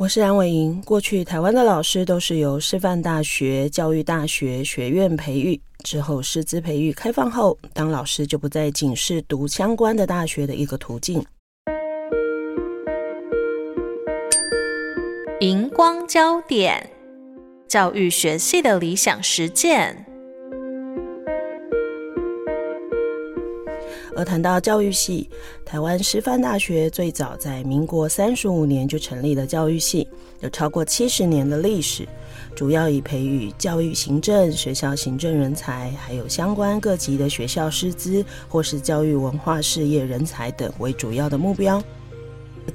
[0.00, 0.80] 我是梁伟莹。
[0.80, 11.22] 过去台湾的老师都是由师范大学、教育大学学院培育，之后师资培育开放后，当老师就不再仅是读相关的大学的一个途径。
[15.40, 16.88] 荧光焦点，
[17.68, 20.06] 教育学系的理想实践。
[24.16, 25.28] 而谈到教育系，
[25.64, 30.06] 台湾师范大学最早在民国三十五年就成立了教育系，
[30.40, 32.06] 有超过七十年的历史，
[32.54, 41.82] 主要以培育教育行政、学校行政人才，还有相关各级的学校师资或是教育文化事业人才等为主要的目标。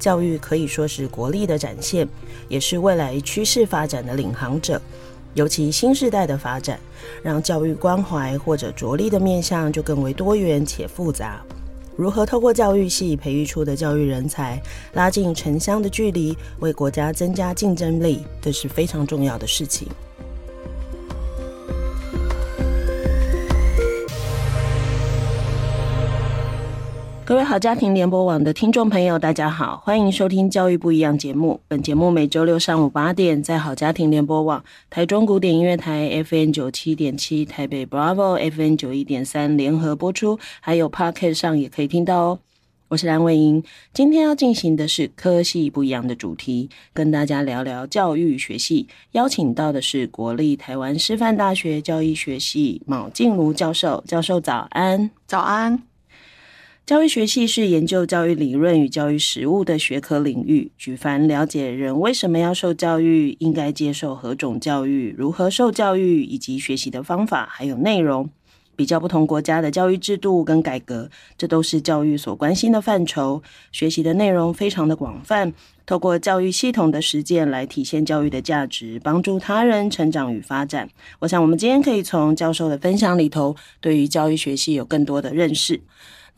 [0.00, 2.06] 教育可以说是国力的展现，
[2.48, 4.80] 也是未来趋势发展的领航者。
[5.36, 6.80] 尤其新时代的发展，
[7.22, 11.42] 让教育关怀或者着力的面向就更为多元且复杂。
[11.94, 14.60] 如何透过教育系培育出的教育人才，
[14.94, 19.86] 拉近城乡的距离，为国家增加竞争力，这是非常重要的事情。
[27.26, 31.60] 各位好家庭联播网的听众朋友，大家好，欢迎收听《教育不一样》节目。
[31.66, 42.38] 本节目每周六上午八点在好家庭联播网、台中古典音乐台 FM 九七点七、台北 Bravo FM 九一点三联合播出，还有 Podcast 上也可以听到哦。
[42.86, 43.60] 我是蓝伟莹，
[43.92, 48.86] 今天要进行的是科系不一样的主题，跟大家聊聊教育学系。
[49.12, 55.82] 邀请到的是国立台湾师范大学教育学系铆静茹教授，教授早安，早安。
[56.86, 68.30] 教育学系是研究教育理论与教育实务的学科领域，举凡了解人为什么要受教育，应该接受何种教育，如何受教育，以及学习的方法还有内容，
[68.76, 73.42] 比较不同国家的教育制度跟改革，这都是教育所关心的范畴。
[73.72, 75.52] 学习的内容非常的广泛，
[75.86, 80.88] 透过教育系统的实践来体现教育的价值，帮助他人成长与发展。
[81.18, 85.80] 我想我们今天可以从教授的分享里头，对于教育学系有更多的认识。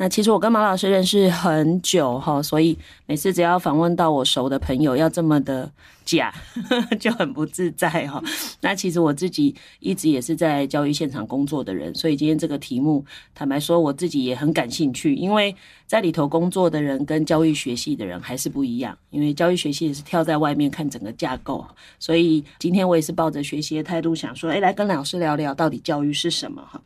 [0.00, 5.68] 那其实我跟马老师认识很久哈，所以每次只要访问到我熟的朋友，要这么的
[6.04, 6.32] 假，
[7.00, 8.22] 就很不自在哈。
[8.60, 13.04] 那其实我自己一直也是在教育现场工作的人，所以今天这个题目，
[13.34, 15.52] 坦白说我自己也很感兴趣，因为
[15.84, 21.66] 在里头工作的人跟教育学系的人还是不一样，因为教育学系也是跳在外面看整个架构，
[21.98, 26.80] 所以今天我也是抱着学习的态度，想说，哎，来跟老师聊聊到底教育是什么哈。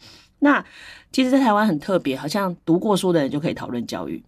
[0.45, 0.65] 那
[1.13, 4.21] 其实，在台湾很特别，好像读过书的人就可以讨论教育，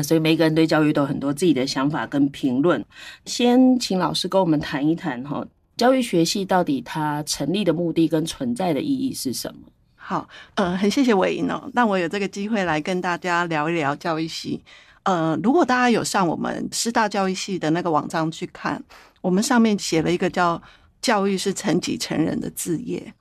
[0.00, 2.84] 所以每个人对教育都有很多自己的想法跟评论。
[3.26, 5.44] 先请老师跟我们谈一谈哈，
[5.76, 9.62] 教育学系到底它成立的目的跟存在的意义是什么？
[9.96, 14.62] 好，呃，很谢谢伟莹哦，让我有这个机会来跟大家聊一聊教育系。
[15.02, 18.80] 呃，如果大家有上我们师大教育系的那个网站去看，
[19.20, 20.62] 我们上面写了一个叫
[21.02, 23.12] “教育是成己成人的字业”。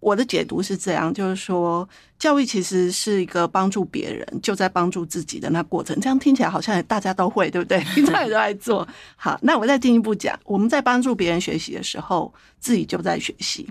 [0.00, 1.88] 我的解读是这样，就是说，
[2.18, 5.98] 教育其实是一个帮助别人，就在帮助自己的那过程。
[6.00, 7.80] 这样听起来好像大家都会，对不对？
[7.94, 8.86] 平常也都在做。
[9.16, 13.68] 好，那我再进一步讲，我们在帮助别人学习的时候，自己就在学习。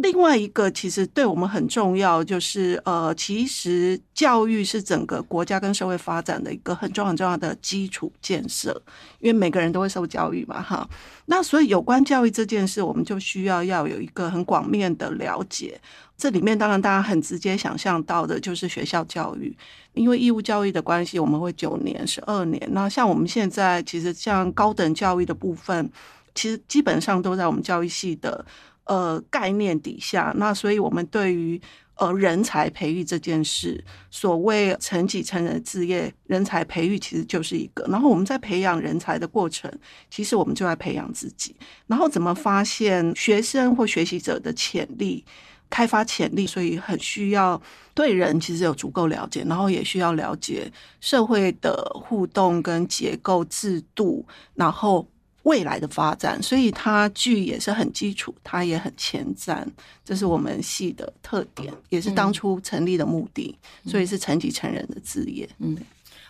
[0.00, 8.80] 另外一个其实对我们很重要，就是呃，其实教育是整个国家跟社会发展的一个很重要很重要的基础建设，
[9.18, 10.88] 因为每个人都会受教育嘛，哈。
[11.26, 15.80] 那所以有关教育这件事，我们就需要要有一个很广面的了解。
[16.16, 19.56] 这里面当然大家很直接想象到的就是学校教育，
[19.94, 22.68] 因为义务教育的关系，我们会九年、十二年。
[22.70, 25.90] 那像我们现在其实像高等教育的部分，
[26.36, 28.46] 其实基本上都在我们教育系的。
[28.88, 31.60] 呃，概念底下，那所以我们对于
[31.96, 37.84] 呃人才培育这件事，所谓成己成人志业，人才培育其实就是一个。
[37.90, 39.70] 然后我们在培养人才的过程，
[40.10, 41.54] 其实我们就在培养自己。
[41.86, 45.22] 然后怎么发现学生或学习者的潜力，
[45.68, 47.60] 开发潜力，所以很需要
[47.92, 55.06] 对人其实有足够了解，然后也需要了解社会的互动跟结构制度，然后。
[55.44, 59.66] 未来的发展，所以它剧也是很基础，它也很前瞻，
[60.04, 65.48] 这是我们系的特点，也是当初成立的目的，嗯、所以是成己成人的职业。
[65.58, 65.76] 嗯，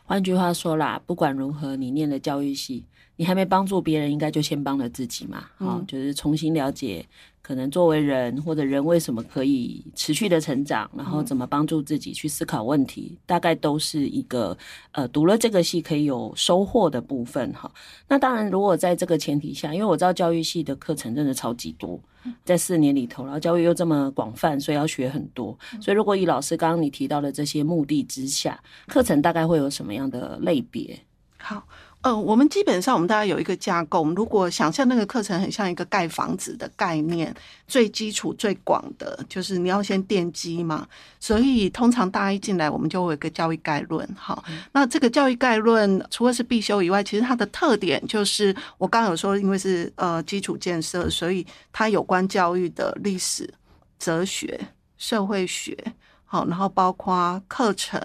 [0.05, 2.85] 换句话说啦，不管如何，你念的教育系，
[3.17, 5.49] 你还没帮助别人，应该就先帮了自己嘛。
[5.57, 7.05] 好、嗯，就是重新了解，
[7.49, 14.55] 可能作为人或者人为什么可以持续的成长，然后怎么帮助自己去思考问题，嗯、大概都是一个
[14.93, 17.73] 呃读了这个系可以有收获的部分哈。
[18.07, 21.99] 那当然，如果在这个前提下，因为我知道教育系的课程真的超级多，
[22.45, 25.59] 在四年里头，然后教育又这么广泛，所以要学很多。
[25.81, 31.01] 所以如果以老师刚刚你提到的这些目的之下，课程大概会有什么样的类别？
[31.39, 31.67] 好。
[32.03, 33.99] 呃，我们基本上我们大家有一个架构。
[33.99, 37.35] 我们如果想象那个课程很像一个盖房子的概念，
[37.67, 40.87] 最基础、最广的就是你要先奠基嘛。
[41.19, 44.09] 所以通常大家一进来，我们就会有一个教育概论。
[44.17, 53.53] 好，那这个教育概论除了是必修以外，其实它的特点就是我刚刚有说，因为是呃基础建设，所以它有关教育的历史、
[53.99, 54.59] 哲学、
[54.99, 55.77] 社会学，
[56.25, 58.01] 好，然后包括课程。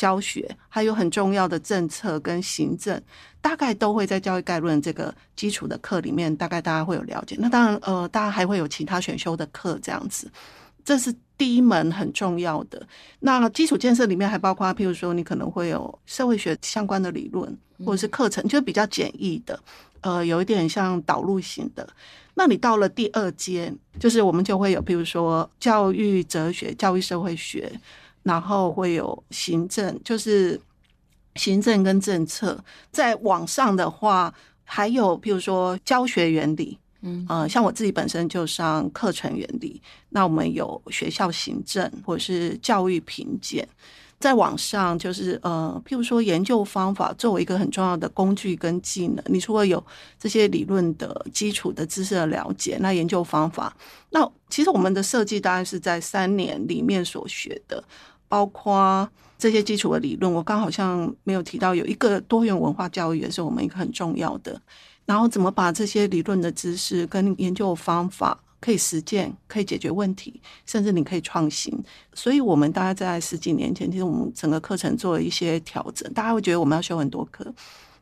[0.00, 2.98] 教学还有很重要的政策跟行政，
[3.38, 7.36] 大概都会在教育概论这个基础的课里面，大概大家会有了解。
[7.38, 10.32] 那当然，呃，大家还会有其他选修的课这样子，
[10.82, 12.82] 这是第一门很重要的。
[13.18, 17.54] 那基础建设里面还包括，譬如说，你可能会有社会学相关的理论，
[17.84, 19.60] 或者是课程，就比较简易的，
[20.00, 21.86] 呃，有一点像导入型的。
[22.32, 27.70] 那你到了第二阶，就是我们就会有，譬如说教育哲学、教育社会学。
[28.22, 30.60] 然后会有行政，就是
[31.34, 32.62] 行政跟政策。
[32.90, 34.32] 在网上的话，
[34.64, 39.80] 还有譬如说教学原理，嗯，呃，像我自己本身就上课程原理。
[40.10, 43.66] 那我们有学校行政或者是教育评鉴。
[44.20, 49.24] 在网上就是呃，譬如说研究方法作为一个很重要的工具跟技能。
[49.26, 49.82] 你除了有
[50.18, 53.74] 这些理论的基础的知识的了解，那研究方法，
[54.10, 57.82] 那其实我们的设计大概是在三年里面所学的。
[58.28, 64.60] 包括这些基础的理论，我刚好像没有提到，有一个多元文化教育也是我们一个很重要的。
[65.04, 71.72] 然后怎么把这些理论的知识跟研究方法可以实践，可以解决问题，甚至你可以创新。
[72.14, 76.12] 所以，我们大概在十几年前，其实我们整个课程做了一些调整。
[76.12, 77.52] 大家会觉得我们要修很多课，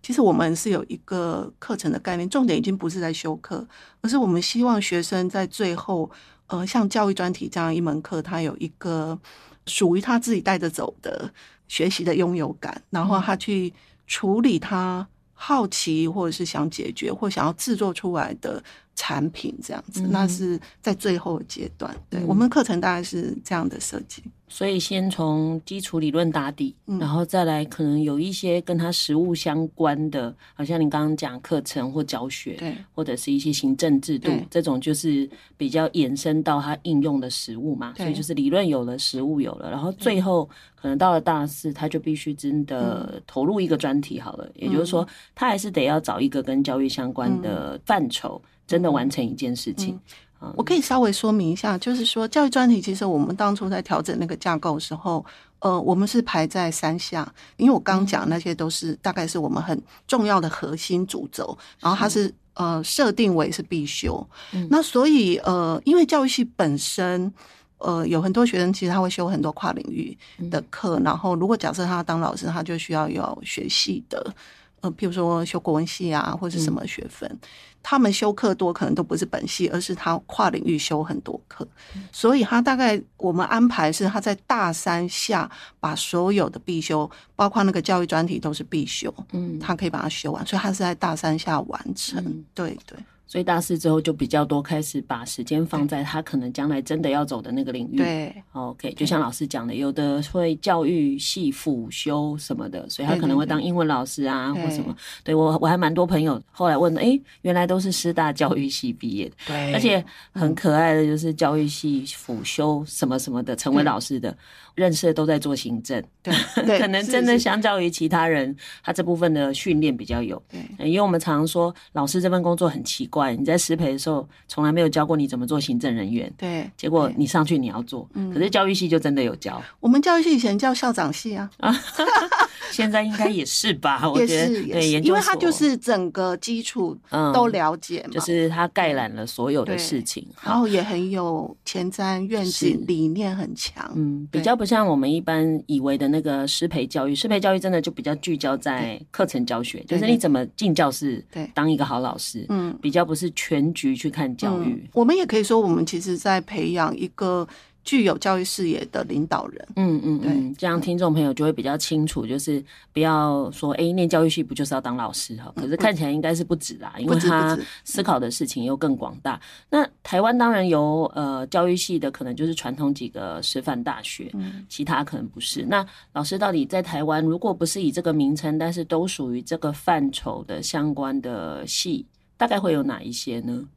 [0.03, 3.67] 其实我们是有一个课程的概念，重点已经不是在修课，
[4.01, 6.11] 而是我们希望学生在最后，
[6.49, 9.19] 呃，像教育专题这样一门课，它有一个。
[9.67, 11.31] 属于他自己带着走的
[11.67, 13.71] 学习的拥有感，然后他去
[14.07, 18.65] 处理他好奇或者是想解决或想要制作出来的
[18.99, 21.95] 产品，这样子，那是在最后阶段。
[22.11, 24.21] 对，我们课程大概是这样的设计。
[24.51, 35.29] 所以先从基础理论打底，嗯，然后再来可能有一些跟它实物相关的，好像你刚刚讲课程或教学，对，或者是一些行政制度，这种就是
[35.59, 37.93] 比较延伸到它应用的实物嘛。
[37.99, 44.47] 所以就是理论有了，实物有了，然后最后可能到了大四，他就必须真的投入一个专题好了。
[44.55, 49.95] 嗯，也就是说，他还是得要找一个跟教育相关的范畴，真的完成一件事情。
[49.95, 50.01] 嗯
[50.41, 55.27] 嗯我可以稍微说明一下，就是说教育专题，其实我们当初在调整那个架构的时候，
[55.59, 59.77] 呃，我们是排在三下，因为我刚讲那些都是大概是我们很
[60.07, 64.25] 重要的核心主轴，然后它是呃设定为是必修。
[64.71, 67.33] 那所以呃，因为教育系本身
[67.79, 70.17] 呃有很多学生，其实他会修很多跨领域
[70.49, 74.33] 的课，然后如果假设他当老师，他就需要有学系的。
[74.81, 77.39] 呃，譬如说修国文系啊，或者什么学分，嗯、
[77.83, 85.51] 他们修课多，可能都不是本系，而是他跨领域修很多课，嗯、所以他大概我们安排是他在大三下
[85.81, 92.99] 把所有的必修，包括那个教育专题都是必修，嗯，他可以把它修完，所以他是在大三下完成，嗯、对对。
[93.29, 97.99] 所以大四之后就比较多开始把时间放在他可能将来真的要走的那个领域。
[97.99, 104.97] 对，OK，就像老师讲的，有的会教育系辅修什么的，所以他可能会当英文老师啊，或什么。
[105.23, 114.35] 对，我我还蛮多朋友后来问，诶，原来都是师大教育系毕业的，对，而且很可爱的就是教育系辅修什么什么的，成为老师的。
[114.75, 116.33] 认识的都在做行政，对，
[116.79, 120.41] 可能真的相较于其他人，他这部分的训练比较有。
[120.49, 129.61] 对，因为我们常常说，老师这份工作很奇怪，你在师培的时候从来没有教过你怎么做行政人员，对，结果你上去你要做，可是教育系就真的有教。
[129.81, 131.51] 我们教育系以前叫校长系啊，
[132.71, 134.07] 现在应该也是吧？
[134.09, 136.97] 我觉得对，因为他就是整个基础
[137.35, 144.69] 都了解嘛，就是他概览了所有的事情，然后也很有前瞻愿景，理念很强，嗯，比较不。
[144.69, 154.87] 像我们一般以为的那个师培教育，师培教育真的就比较聚焦在课程教学，就是你怎么进教室，对，当一个好老师，嗯，比较不是全局去看教育。
[154.93, 157.49] 我们也可以说，我们其实在培养一个
[157.83, 159.69] 具有教育视野的领导人。
[159.77, 162.63] 嗯嗯，对嗯，这样听众朋友就会比较清楚，就是
[162.93, 165.51] 不要说，哎，念教育系不就是要当老师哈？
[165.57, 169.41] 可是看起来应该是不止啦，因为他思考的事情又更广大。
[169.71, 174.31] 那台湾当然有呃教育系的，可能就是传统几个师范大学，
[174.69, 175.65] 其他可能不是。
[175.65, 182.05] 那老师到底在台湾，如果不是以这个名称，但是都属于这个范畴的相关的系，
[182.39, 183.69] 大概会有哪一些呢？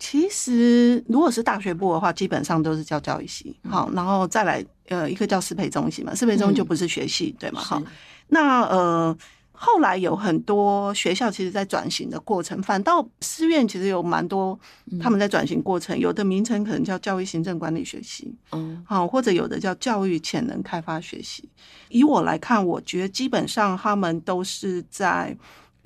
[0.00, 3.58] 其实，如果是大学部的话，基本上都是叫教育系。
[3.68, 7.60] 好，然后再来，呃，一个叫师培中心嘛，师培中心就不是学系，嗯、对吗？
[7.60, 7.82] 好，
[8.28, 9.18] 那呃，
[9.50, 14.56] 后来有很多学校其实在转型的过程，反倒师院其实有蛮多
[15.00, 21.48] 他们在转型过程，嗯、有的名称可能叫教育行政管理学系，嗯，好，或者有的叫教育潜能开发学习。
[21.88, 25.36] 以我来看，我觉得基本上他们都是在。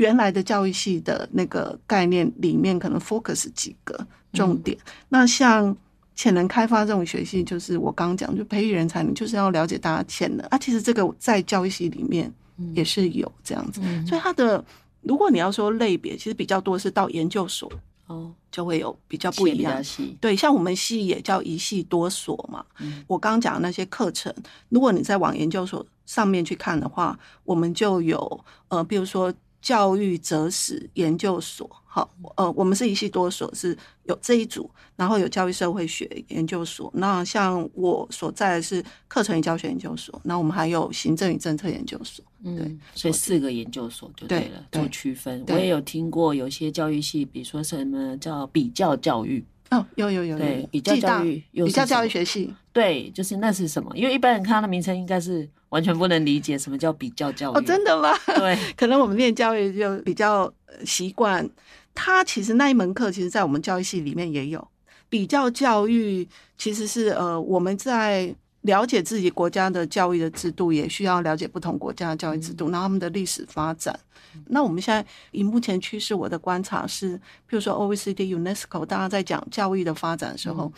[0.02, 4.76] 原来的教育系的那个概念里面，可能 focus 几个重点。
[4.78, 5.76] 嗯、那像
[6.16, 10.58] 潜能开发这种学系，就是我刚刚讲，就培育人才，你就是要了解大家潜能啊。
[10.58, 12.28] 其实这个在教育系里面
[12.74, 14.64] 也是有这样子，嗯、所以它的
[15.02, 17.70] 如果你要说类别，其实比较多是到研究所
[18.08, 19.80] 哦，就会有比较不一样。
[20.20, 22.64] 对，像我们系也叫一系多所嘛。
[22.80, 24.34] 嗯、我刚刚讲的那些课程，
[24.68, 29.32] 如果你在往研究所上面去看的话，我们就有呃，比如说。
[29.62, 36.90] 教育哲史研究所，好，呃，我们是一系多所，是有这一组，然后有教育社会学研究所。
[36.96, 42.24] 那像我所在的是课程与教学研究所，那我们还有行政与政策研究所。
[42.42, 45.44] 对，嗯，所以四个研究所就对了，做区分。
[45.46, 49.44] 我也有听过有些教育系，比如说什么叫比较教育。
[49.70, 53.90] 哦，有有有，对，比较教育，比较教育学系，对，就是那是什么？
[53.96, 57.56] 因为一般人看它的名称，应该是完全不能理解什么叫比较教育。
[57.56, 58.14] 哦，真的吗？
[58.36, 60.52] 对， 可能我们念教育就比较
[60.84, 61.48] 习惯。
[61.94, 64.68] 他其实那一门课，其实在我们教育系里面也有
[65.08, 68.34] 比较教育，其实是呃我们在。
[68.62, 73.98] 了解自己国家的教育的制度，也需要了解不同国家的教育制度，然后他们的历史发展。
[74.46, 80.72] 那我们现在以目前趋势，我的观察是，譬如说 OECD、UNESCO，大家在讲教育的发展的时候，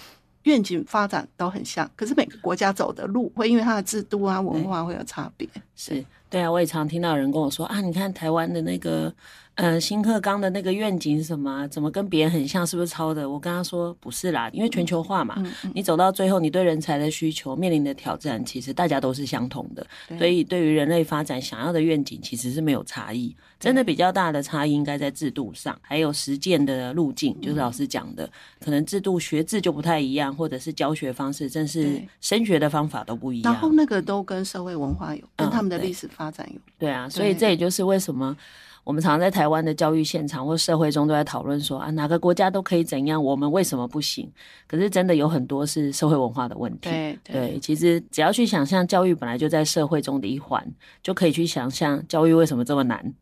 [0.45, 5.47] 愿景发展都很像，可是每个国家走的路会因为它的制度啊、文化会有差别。
[5.77, 9.13] 是，对啊，我也常听到人跟我说啊，你看台湾的那个。
[9.56, 11.66] 嗯，新课纲的那个愿景是什么？
[11.68, 12.66] 怎么跟别人很像？
[12.66, 13.28] 是不是抄的？
[13.28, 19.87] 我跟他说不是啦，因为全球化嘛，嗯嗯、你走到最后，你对人才的需求面临的挑战，其实大家都是相同的。
[20.18, 23.34] 所以对于人类发展想要的愿景，其实是没有差异。
[23.61, 28.30] 真的比较大的差异应该在制度上，还有实践的路径，就是老师讲的，嗯、
[28.64, 33.52] 可能制度学制就不太一样，或者是教学方式，甚至升学的方法都不一样。
[33.52, 36.56] 然后那个都跟社会文化有，跟他们的历史发展有。
[36.56, 38.37] 嗯、对，对啊，所以这也就是为什么。
[38.85, 44.31] 我们常常在台湾的教育现场或社会中都在讨论说啊，哪个国家都可以怎样，我们为什么不行？
[44.67, 46.91] 可是真的有很多是社会文化的问题。
[47.25, 50.62] 对，其实只要去想象教育本来就在社会中的一环，
[51.03, 53.14] 就可以去想象教育为什么这么难。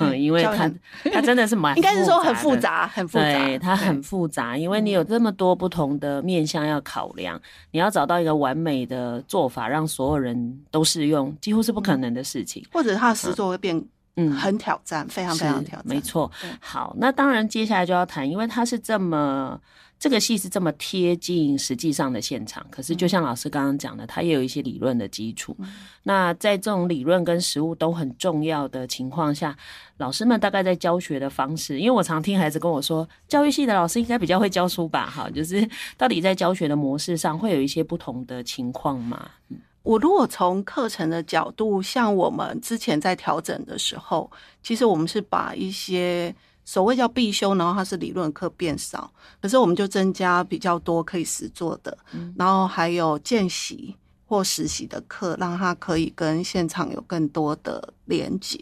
[0.00, 0.68] 嗯， 因为它
[1.12, 3.24] 它真的是蛮， 应该是说很复杂，很复杂。
[3.24, 7.40] 对，它很复杂，因为你有这么多不同的面向要考量，
[7.70, 12.64] 你要找到一个完美的做法，让所有人都适用，几乎是不可能的事情。
[12.72, 13.80] 或者它的实作会变。
[14.16, 16.30] 嗯，很挑战，非常非常挑战，没错。
[16.60, 19.60] 好，那当然接下来就要谈，因为它是这么
[19.98, 25.56] 这个戏是这么贴近实际上的现场，可是就像老师刚刚讲的，它也有一些理论的基础。
[25.58, 25.66] 嗯、
[26.04, 29.56] 那在这种理论跟实物都很重要的情况下，
[29.96, 35.10] 老师们大概在教学的方式，因为我常听孩子跟我说，教育系的老师应该比较会教书吧？
[35.10, 39.28] 哈，就是到底在教学的模式上会有一些不同的情况吗？
[39.48, 44.30] 嗯我如果从课程的角度，像我们之前在调整的时候，
[44.62, 49.12] 其实我们是把一些所谓叫必修，然后它是理论课变少，
[49.42, 51.96] 可是我们就增加比较多可以实做的，
[52.34, 53.94] 然后还有见习
[54.26, 58.58] 或实习的课，让它可以跟现场有更多的连接。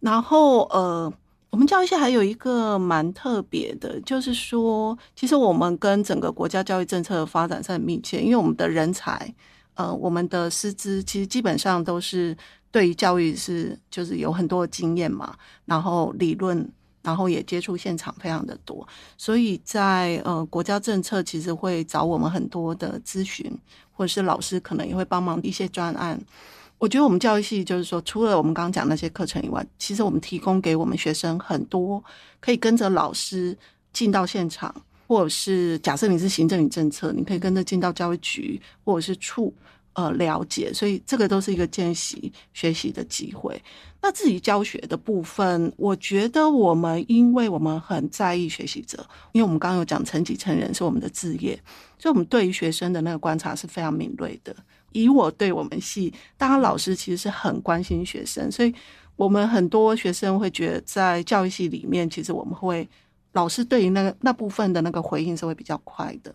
[0.00, 1.10] 然后呃，
[1.48, 9.34] 我们教育系还有一个蛮特别的，就是说，其实我们跟整个国家教育政策的发展是很密切，因为我们的人才。
[9.74, 12.36] 呃，我们的师资其实基本上都是
[12.70, 15.34] 对于教育是就是有很多的经验嘛，
[15.64, 16.68] 然后理论，
[17.02, 18.86] 然后也接触现场非常的多，
[19.16, 23.50] 所以在呃国家政策其实会找我们很多的咨询，
[23.92, 26.20] 或者是老师可能也会帮忙一些专案。
[26.78, 32.02] 我觉得我们教育系就是说，除了我们刚刚讲那些课程以外，其实我们提供给我们学生很多
[32.40, 33.56] 可以跟着老师
[33.92, 34.74] 进到现场。
[35.10, 39.52] 或者是假设你是行政与政策，你可以跟着进到教育局或者是处，
[39.94, 43.60] 呃了解，所以这个都是一个见习学习的机会。
[44.00, 51.60] 那自己教学的部分，我觉得我们因为我们很在意学习者，因为我们刚刚有讲成己成人是我们的志业，
[51.98, 54.54] 所以我们对于学生的那个观察是非常敏锐的。
[54.92, 58.72] 以我对我们系，当然老师其实是很关心学生，所以
[59.16, 62.88] 我们很多学生会觉得在教育系里面，其实我们会
[63.32, 66.34] 老师对于那个那部分的那个回应是会比较快的。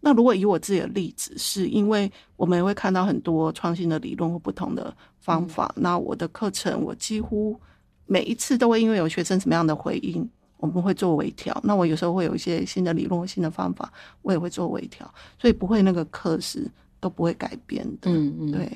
[0.00, 5.70] 那如果以我自己的例子，是因为我们也会看到很多创新的理论或不同的方法。
[5.76, 7.60] 嗯、那我的课程，我几乎
[8.06, 11.54] 每一次都会因为有学生什么样的回应，我们会做微调。
[11.62, 13.92] 那我有时候会有一些新的理论或新的方法，
[14.22, 16.66] 我也会做微调，所以不会那个课时
[16.98, 18.10] 都不会改变的。
[18.10, 18.70] 嗯嗯，对。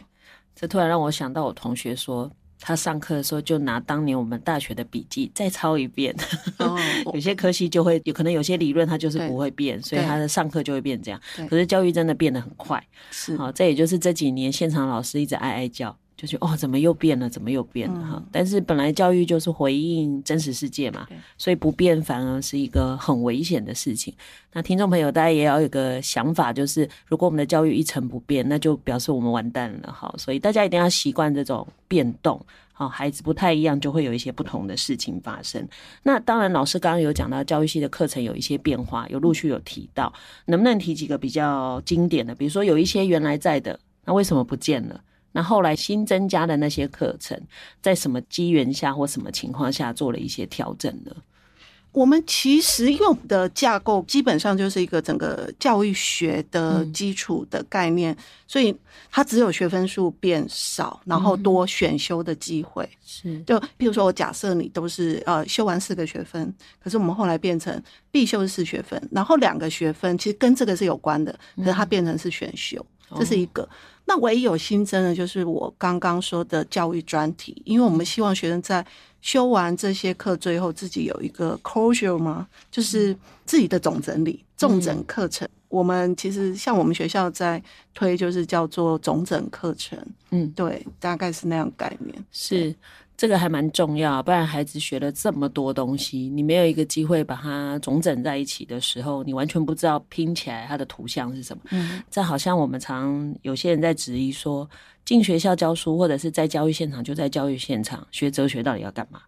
[0.54, 2.30] 这突然让我想到我同学说。
[2.60, 6.14] 他上课的时候就拿当年我们大学的笔记再抄一遍。
[6.58, 6.78] 哦、
[7.12, 11.20] 有些科系就会有可能有些理论它就是不会变，所以他的上课就会变这样。
[11.48, 15.96] 可是教育真的变得很快，是好，这也就是这几年现场老师一直哀哀叫。
[16.16, 17.28] 就是哦，怎么又变了？
[17.28, 18.00] 怎么又变了？
[18.00, 18.26] 哈、嗯！
[18.30, 21.06] 但是本来教育就是回应真实世界嘛，
[21.36, 24.14] 所以不变反而是一个很危险的事情。
[24.52, 29.92] 那听众朋友，大家也要有个想法，就是如果我们的教育一成不变，那就表示我们完蛋了。
[29.92, 30.14] 哈！
[30.16, 32.40] 所以大家一定要习惯这种变动。
[32.76, 35.64] 好，孩子不太一样，就会有一些不同的事情发生。
[36.02, 40.12] 那当然，老师刚刚有讲到教育系的课程有一些变化，有陆续有提到，
[40.46, 42.34] 能不能提几个比较经典的？
[42.34, 45.00] 比如说有一些原来在的，那为什么不见了？
[45.34, 47.38] 那后来新增加的那些课程，
[47.82, 51.10] 在什么机缘下或什么情况下做了一些调整呢？
[51.90, 58.74] 我们其实用的架构基本上就是一个整个教育学的基础的概念，嗯、所以
[59.12, 62.88] 它只有学分数变少，然后多选修的机会。
[63.04, 73.62] 是、嗯，就比如说我假设你都是呃修完四个学分，可是我们后来变成必修是四学分，然后两个学分其实跟这个是有关的，可是它变成是选修，嗯、这是一个。
[73.62, 73.68] 哦
[74.06, 78.84] 那唯一有新增的，就是我刚刚说的教育专题，因为我们希望学生在
[79.22, 85.48] 修完这些课最后，自己有一个 closure 吗，就是自己的总整理、重整课程。
[85.48, 87.62] 嗯、我们其实像我们学校在
[87.94, 89.98] 推，就是叫做总整课程。
[90.32, 92.24] 嗯，对，大概是那样概念。
[92.30, 92.76] 是。
[93.16, 101.62] 这个还蛮重要，不然孩子学了这么多东西，你没有一个机会把它总整在一起的时候，你完全不知道拼起来它的图像是什么。
[101.70, 104.68] 嗯，这好像我们常有些人在质疑说，
[105.04, 109.20] 进学校教书或者是在教育现场，就在教育现场学哲学到底要干嘛？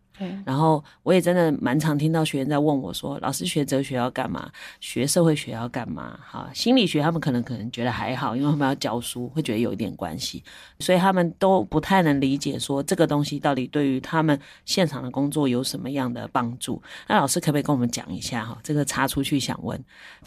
[0.44, 4.50] 然后我也真的蛮常听到学员在问我说：“老师学哲学要干嘛？
[4.80, 10.42] 学社会学要干嘛？”哈，心理学他们可能可能觉得还好，因为他们要教书，会觉得有一点关系，
[10.78, 16.82] 所以他们都不太能理解说这个东西到底对于他们现场的工作有什么样的帮助。
[17.06, 18.58] 那老师可不可以跟我们讲一下哈？
[18.62, 19.78] 这个插出去想问，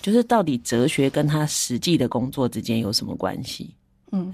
[0.02, 3.73] 就是到底哲学跟他实际的工作之间有什么关系？
[4.12, 4.32] 嗯，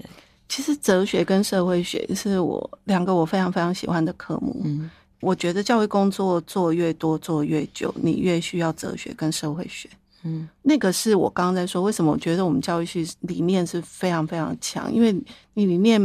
[0.48, 4.60] 其实哲学跟社会学是我两个我非常非常喜欢的科目。
[4.64, 4.90] 嗯。
[5.26, 9.90] 我觉得教育工作做越多，做越久，你越需要哲学跟社会学。
[10.22, 15.12] 嗯，那个是我刚刚在说，为什么我觉得我们教育系理念是非常非常强，因为
[15.54, 16.00] 你理念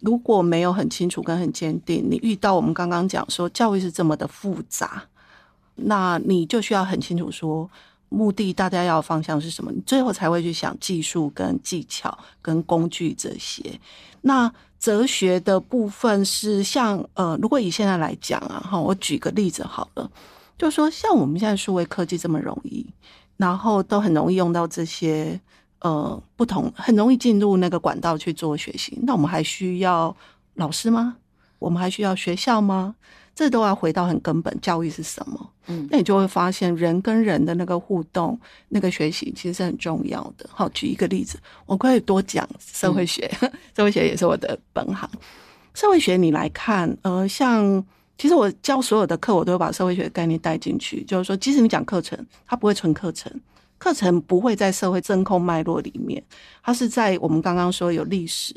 [0.00, 5.04] 如果没有很清楚跟很坚定，你遇到我们刚刚讲说教育是这么的复杂，
[5.76, 7.70] 那你就需要很清楚说
[8.08, 13.78] 目的，大家要方向是什么，你最后才会去想技术跟技巧跟工具这些。
[14.22, 14.52] 那
[14.84, 20.10] 哲学的部分是像呃，如果以现在来讲啊，哈，我举个例子好了，
[20.58, 22.86] 就是说像我们现在数位科技这么容易，
[23.38, 25.40] 然后都很容易用到这些
[25.78, 30.14] 呃不同，很容易进入那个管道去做学习，那我们还需要
[30.56, 31.16] 老师吗？
[31.58, 32.94] 我们还需要学校吗？
[33.34, 35.50] 这都要回到很根本，教育是什么？
[35.66, 40.48] 嗯，那你就会发现人跟人的那个互动、那个学习其实是很重要的。
[40.52, 45.10] 好，举一个例子，我可以多讲社会学，嗯、 社会学也是我的本行。
[45.72, 47.84] 社会学你来看，呃，像
[48.16, 51.02] 其实我教所有的课，我都会把社会学的概念带进去。
[51.02, 52.16] 就是说，即使你讲课程，
[52.46, 53.32] 它不会纯课程，
[53.78, 56.22] 课程不会在社会真空脉络里面，
[56.62, 58.54] 它是在我们刚刚说有历史，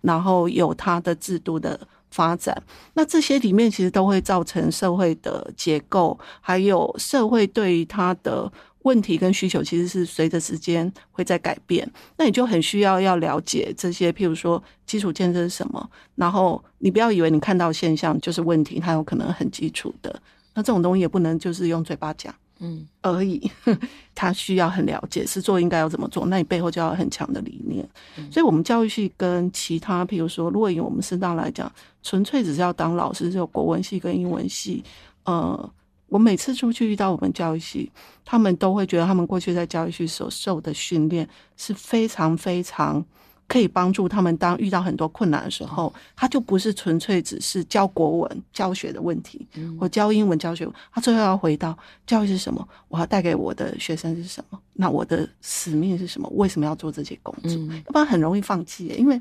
[0.00, 1.78] 然后有它的制度的。
[2.16, 2.62] 发展，
[2.94, 8.50] 那这些里面其实都会造成社会的结构，还有社会对于它的
[8.84, 11.86] 问题跟需求，其实是随着时间会在改变。
[12.16, 20.18] 那你就很需要要了解这些，譬如说基础建设是什么，然后你不要以为你看到现象就是问题，它有可能很基础的。
[20.54, 22.34] 那这种东西也不能就是用嘴巴讲。
[22.58, 23.50] 嗯，而已，
[24.14, 27.86] 他需要很了解，是做应该要怎么做，那你背后就要很强的理念。
[28.16, 31.70] 嗯、所以，我们教育系跟其他，譬如说，如果以我们师大来讲，
[32.02, 34.82] 纯粹只是要当老师，只有国文系跟英文系。
[35.24, 35.70] 呃，
[36.08, 37.90] 我每次出去遇到我们教育系，
[38.24, 43.04] 他们都会觉得他们过去在教育系所受的训练是非常非常
[43.48, 49.46] 可以帮助他们当遇到很多困难的时候，他就不是纯粹只是教国文教学的问题，
[49.78, 52.66] 或教英文教学，他最后要回到教育是什么？
[52.88, 54.58] 我要带给我的学生是什么？
[54.74, 56.28] 那我的使命是什么？
[56.34, 57.52] 为什么要做这些工作？
[57.52, 59.20] 要不然很容易放弃，因为。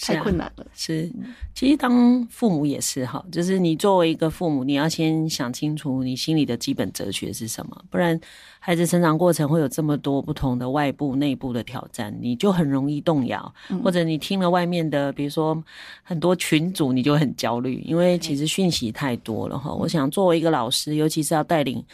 [0.00, 0.66] 太困难了。
[0.74, 1.10] 是，
[1.54, 8.18] 其实当父母也是哈，就是你作为一个父母，你要先想清楚你心里的基本哲学是什么，不然
[8.58, 15.62] 孩子成长过程会有这么多不同的外部、内部的挑战，你就很容易动摇，或者你听了外面的，比如说
[16.02, 19.72] 很多群组，你就很焦虑，因为其实讯息太多了哈。
[19.72, 21.84] 我想作为一个老师，尤其是要带领。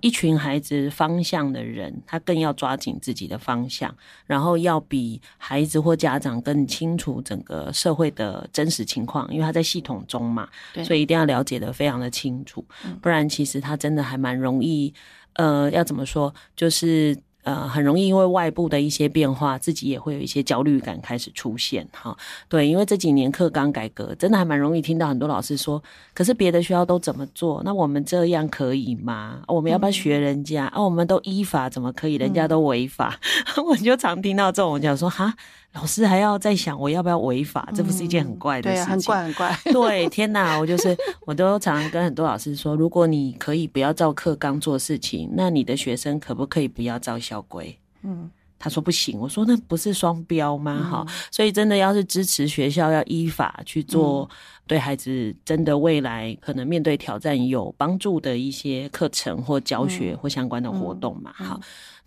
[0.00, 3.94] 一群孩子方向的人，他更要抓紧自己的方向，
[4.26, 12.64] 然后要比孩子或家长更清楚整个社会的真实情况，因为他在系统中嘛，对，所以一定要了解得非常的清楚，
[13.02, 14.92] 不然其实他真的还蛮容易，
[15.34, 17.16] 呃，要怎么说，就是。
[17.48, 22.14] 呃，很容易因为外部的一些变化，自己也会有一些焦虑感开始出现哈。
[22.46, 25.82] 对，因为这几年课纲改革，真的还蛮容易听到很多老师说，
[26.12, 29.40] 可是别的学校都怎么做，那我们这样可以吗？
[29.46, 30.66] 我们要不要学人家？
[30.66, 32.16] 嗯、啊，我们都依法，怎么可以？
[32.16, 33.18] 人家都违法，
[33.56, 35.32] 嗯、 我就常听到这种，我讲说哈。
[35.74, 38.86] 老师还要在想我要不要违法，这不是一件很怪的事情。
[38.86, 39.60] 对，很怪很怪。
[39.72, 47.78] 对，天哪，我就是我都常常跟很多老师说，如果你可以不要照课纲做事情，那你的学生可不可以不要照校规？
[48.02, 48.28] 嗯，
[48.58, 49.20] 他说不行。
[49.20, 50.88] 我说那不是双标吗？
[50.90, 54.28] 哈、嗯，所以真的要是支持学校要依法去做，
[54.66, 61.30] 对孩子真的未来可能面对挑战有帮助的一些课程或教学或相关的活动嘛。
[61.34, 61.60] 好。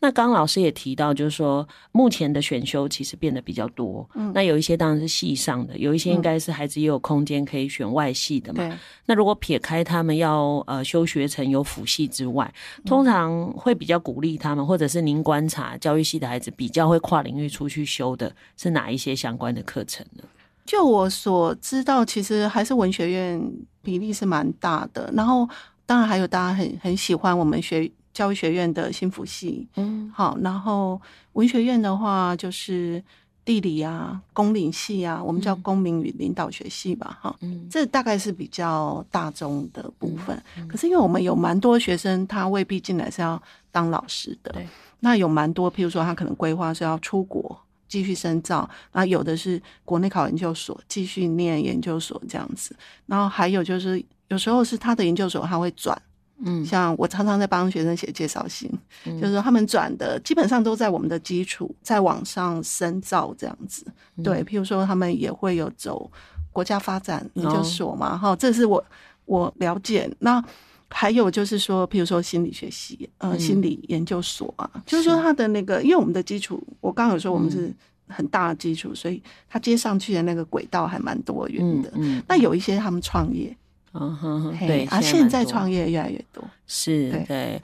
[0.03, 4.09] 那刚刚老师也提到，就是说目前的选修其实变得比较多。
[4.15, 8.67] 嗯，那有一些当然是系上的，有一些应该是孩子也有空间可以选外系的嘛。
[8.67, 8.75] 对。
[9.05, 12.51] 那如果撇开他们要呃修学成有辅系之外，
[12.83, 20.23] 通常会比较鼓励他们，或者是您观察教育系的孩子比较会跨领域出去修的是哪一些相关的课程呢？
[20.65, 23.39] 就我所知道，其实还是文学院
[23.83, 25.13] 比例是蛮大的。
[25.15, 25.47] 然后
[25.85, 27.91] 当然还有大家很很喜欢我们学。
[28.13, 31.01] 教育学院的心辅系，嗯，好，然后
[31.33, 33.01] 文学院的话就是
[33.45, 40.35] 地理啊、公领系啊，我们叫公民与领导学系吧，哈，嗯，这大概是比较大众的部分。
[40.57, 44.67] 嗯嗯、可是因为我们有蛮多学生，他未必进来是要当老师的，对，
[44.99, 55.99] 那有蛮多，譬如说他可能规划是要出国继续深造，那有的是国内考研究所继续念研究所这样子，然后还有就是有时候是他的研究所他会转。
[56.43, 58.69] 嗯，像我常常在帮学生写介绍信，
[59.05, 63.85] 嗯、就是说他们转的基本上都在我们的基础，在往上深造这样子。
[64.17, 66.09] 嗯、对，譬如说他们也会有走
[66.51, 68.83] 国家发展研究所嘛，哈、哦，这是我
[69.25, 70.09] 我了解。
[70.19, 70.43] 那
[70.89, 77.73] 还有就是说，譬如说心理学系，呃，嗯、心理研究所啊，就是说他的那个，因为我们的基础，我刚刚有说我们是
[78.07, 81.89] 很大的基础，嗯、所以他接上去的那个轨道还蛮多元的。
[81.93, 83.55] 嗯，嗯那有一些他们创业。
[83.93, 87.61] 嗯哼哼，对啊，现在创业越来越多，是对，对。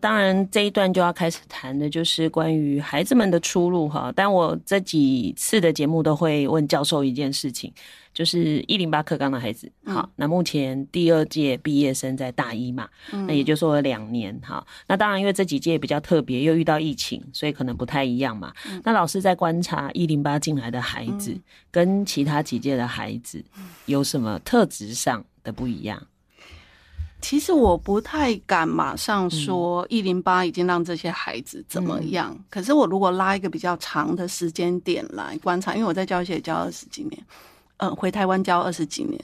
[0.00, 4.12] 当然这一段就要开始谈的就是关于孩子们的出路哈。
[4.14, 7.72] 但我这几次的节目都会问教授一件事情，
[8.12, 14.62] 就是一零八课纲的孩子，好，嗯、那目前第二届毕业生在大一嘛，嗯、那也就是说两年哈。
[14.86, 18.52] 那当然因为这几届比较特别，又遇到疫情，所以可能不太一样嘛。
[18.68, 23.42] 嗯、那老师在观察一零八进来的孩子，嗯、跟其他几届的孩子
[23.86, 26.04] 有什么特质上的不一样？
[27.20, 32.34] 其实我不太敢马上说一零八已经让这些孩子怎么样。
[32.36, 37.26] 嗯、可是我如果拉一个比较长的时间点来观察，因为我在教育系教二十几年，
[37.78, 39.18] 嗯，回台湾教二十几年，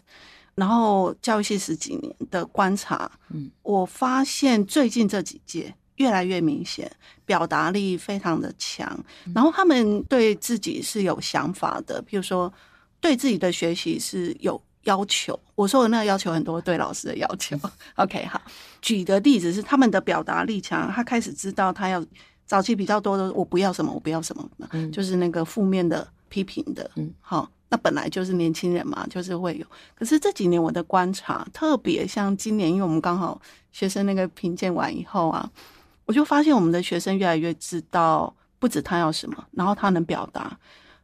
[0.54, 6.90] 然后教育系十几年的观察，嗯，我发现最近这几届越来越明显，
[7.26, 8.98] 表达力非常的强，
[9.35, 12.50] 然后他们对自己是有想法的，譬如说
[12.98, 14.59] 对自己的学习是有。
[14.85, 17.59] 要求我说的那个要求很多，对老师的要求。
[17.97, 18.40] OK，好，
[18.81, 22.05] 举的例子是他们的表达力强，他开始知道他要
[22.47, 26.90] 早期比较多的，我不要什么，我不要什么，嗯、就是那个负面的批评的。
[26.97, 29.66] 嗯，好，那本来就是年轻人嘛，就是会有。
[29.95, 33.40] 可是这几年我的观察，特别像今年，因为我们刚好
[33.73, 35.49] 学生那个评鉴完以后啊，
[36.07, 40.59] 我就发现我们的学生越来越知道，不止他要什么，然后他能表达。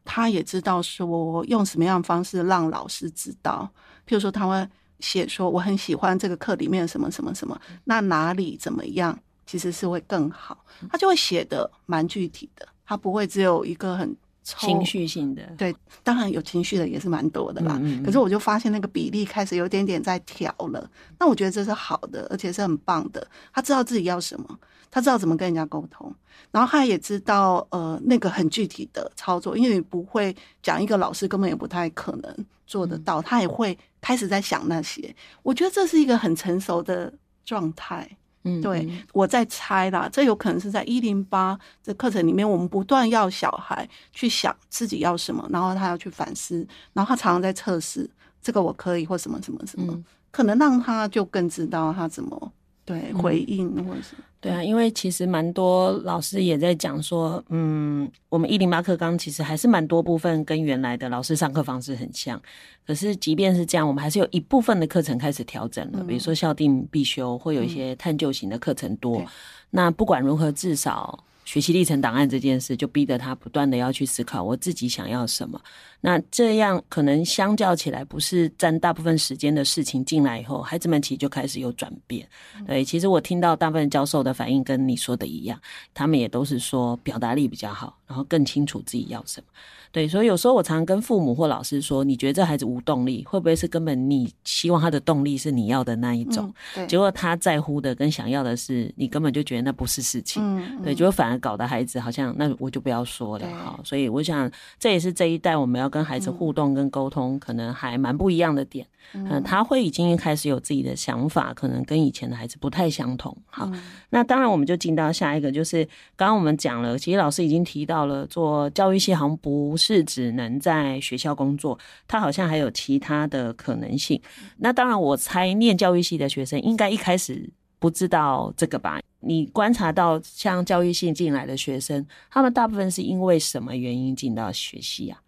[0.09, 3.69] 他也知道说用什么样的方式让老师知道，
[4.07, 4.65] 譬如说他会
[5.01, 10.63] 写说我很喜欢这个课里面什么什么什么，那哪里怎么样，其实是会更好。
[10.89, 15.43] 他就会写的蛮具体的，他不会只有一个很情绪性的。
[15.57, 17.77] 对，当然有情绪的也是蛮多的啦。
[17.81, 18.03] 嗯嗯嗯。
[18.03, 20.89] 可是我就发现那个比例开始有点点在调了，
[21.19, 23.27] 那我觉得这是好的，而且是很棒的。
[23.53, 26.13] 他知道自己要什么，他知道怎么跟人家沟通，
[26.51, 35.13] 然后他也知道呃那个很具体的操作，因为你不会讲一个老师根本也不太可能做得到，他也会开始在想那些。
[35.43, 38.09] 我觉得这是一个很成熟的状态。
[38.43, 48.09] 嗯，对，我在猜啦，这有可能是在一零八这课程里面，我们不断要小孩去想自己要什么，然后他要去反思，然后他常常在测试
[48.41, 52.53] 这个我可以或什么什么什么，可能让他就更知道他怎么。
[52.87, 62.41] 对，回应或者是、嗯、对啊，因为其实蛮多老师也在讲说，嗯，我们一零八课纲其实还是蛮多部分跟原来的老师上课方式很像。
[62.85, 69.17] 可是即便是这样，我们还是有一部分的课程开始调整了，嗯、比如说校定必修，会有一些探究型的课程多。
[69.17, 69.27] 嗯、
[69.71, 71.25] 那不管如何，至少。
[71.47, 75.57] 学习历程档案这件事，就逼得他不断的要去思考我自己想要什么。
[76.01, 82.27] 那这样可能相较起来，不是占大部分时间的事情进来以后，孩子们其实就开始有转变。
[82.67, 85.57] 对，其实我听到大部分教授的反应跟你说的一样，
[85.93, 89.47] 他们也都是说表达力比较好，然后更清楚自己要什么。
[89.91, 96.53] 对，所以有时候我常常跟父母或老师说，你觉得这孩子无动力，会不会是根本你希望他的动力是你要的那一种？
[96.75, 100.43] 嗯、结果他在乎的跟想要的是，你根本就觉得那不是事情。
[100.83, 103.79] 对，就反而搞得孩子好像那我就不要说了哈。
[103.83, 108.85] 所以我想这也是这一代我们要跟孩子互动跟沟通，嗯、可能还蛮不一样的点。
[109.13, 113.35] 嗯，他会已经开始有自己的想法，可能跟以前的孩子不太相同。
[113.45, 115.85] 好，嗯、那当然我们就进到下一个，就是
[116.17, 124.19] 刚刚我们讲了，其实老师已经提到了，做教育系好像不是只能在学校工作，他好像还有其他的可能性。
[124.57, 128.99] 那当然，我猜念教育系的学生应该一开始不知道这个吧？
[129.19, 135.19] 你观察到像教育系进来的学生，他们大部分是因为什么原因进到学系啊？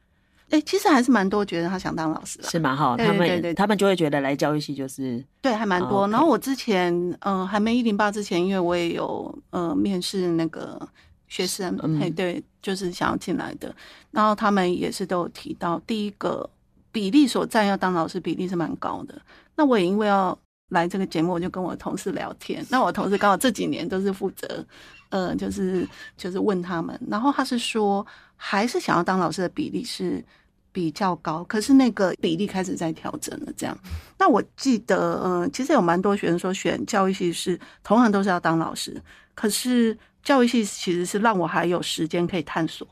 [0.51, 2.97] 哎、欸，其实还是蛮多觉得他想当老师的，是蛮好。
[2.97, 6.03] 他们对对对，他们就会觉得来教育系就是对，还蛮多。
[6.03, 10.81] 哦 okay、然后我之前嗯、呃，还没一零八之前，因为我也有呃面试那个
[11.29, 13.73] 学生，哎、嗯，对，就是想要进来的。
[14.11, 16.49] 然后他们也是都有提到，第一个
[16.91, 19.21] 比例所占要当老师比例是蛮高的。
[19.55, 20.37] 那我也因为要
[20.69, 22.65] 来这个节目，我就跟我同事聊天。
[22.69, 24.65] 那我同事刚好这几年都是负责，
[25.09, 25.87] 呃，就是
[26.17, 30.21] 就是问他们，然后他是说，还是想要当老师的比例是。
[30.71, 33.51] 比较高，可是那个比例开始在调整了。
[33.57, 33.75] 这样，
[34.19, 39.01] 那我记得，嗯、呃，其实有蛮多学生说选教育系是同样都是要当老师，
[39.33, 42.87] 可是教育系其实是让我还有时间可以探索，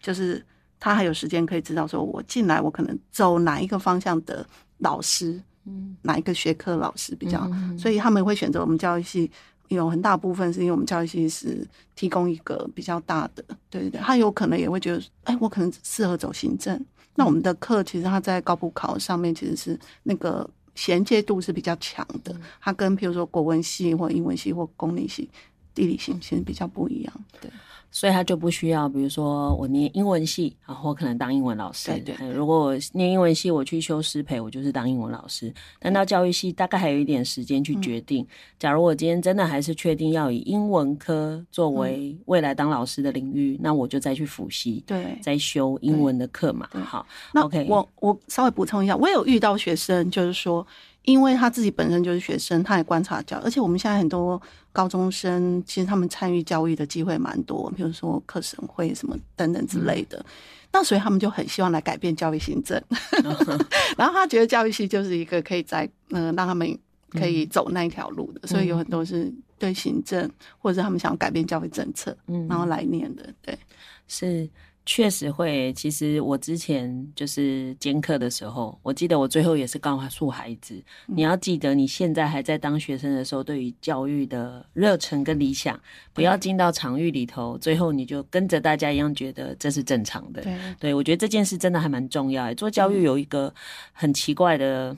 [0.00, 0.44] 就是
[0.78, 4.46] 他还有时间可以知道说，我进来我可能走哪一个方向的
[4.78, 9.30] 老师，嗯，哪一个学科老师比较好，嗯、所以他们会选择我们教育系。
[9.68, 16.78] 有很大部分是因为我们教育系是提供一个比较大的，对对对，他有可能也会觉得，哎，我可能适合走行政。
[17.14, 25.30] 那我们的课其实他在高普考上面其实是那个衔接度是比较强的，它跟譬如说国文系或英文系或公理系、
[25.74, 27.50] 地理性其实比较不一样，对。
[27.94, 31.92] 所以他就不需要，比如说我念英文系，然后我可能当英文老师。
[31.98, 32.16] 对。
[32.32, 35.52] 如果我念英文系，我去修师培，我就是当英文老师。
[35.78, 38.24] 但到教育系，大概还有一点时间去决定。
[38.24, 46.66] 嗯、假如我今天真的还是确定要以英文科作为未来当老师的领域，嗯、那我就再去辅习，对，再修英文的课嘛。
[46.82, 50.66] 好，那 OK，我我稍微补充一下，我有遇到学生，就是说。
[51.04, 54.40] 因为他自己本身就是学生，他也观察教，而且我们现在很多
[54.72, 60.18] 高中生，其实他们参与教育的机会蛮多，比如说课程会什么等等之类的。
[60.18, 60.24] 嗯、
[60.72, 62.80] 那所以他们就很希望来改变教育行政，
[63.24, 63.34] 嗯、
[63.98, 66.78] 然后他觉得教育系就是一个可以在嗯、呃、让他们
[67.10, 73.58] 可以走那一条路的，嗯、所以有很多是对行政或者是他们想要改变教育政策，嗯，然后来念的，对，
[74.06, 74.48] 是。
[74.84, 75.72] 确实会。
[75.74, 80.74] 其实我之前就是兼课的时候，我记得我最后也是告诉孩子，
[81.08, 85.78] 嗯、你要记得你现在还在当学生的时候，对于教育的热忱跟理想，
[86.12, 90.42] 不要进到场域里头，最后你就跟着大家一样觉得这是正常的。
[90.42, 92.52] 对，对，我觉得这件事真的还蛮重要。
[92.54, 93.52] 做教育有一个
[93.92, 94.96] 很奇怪的。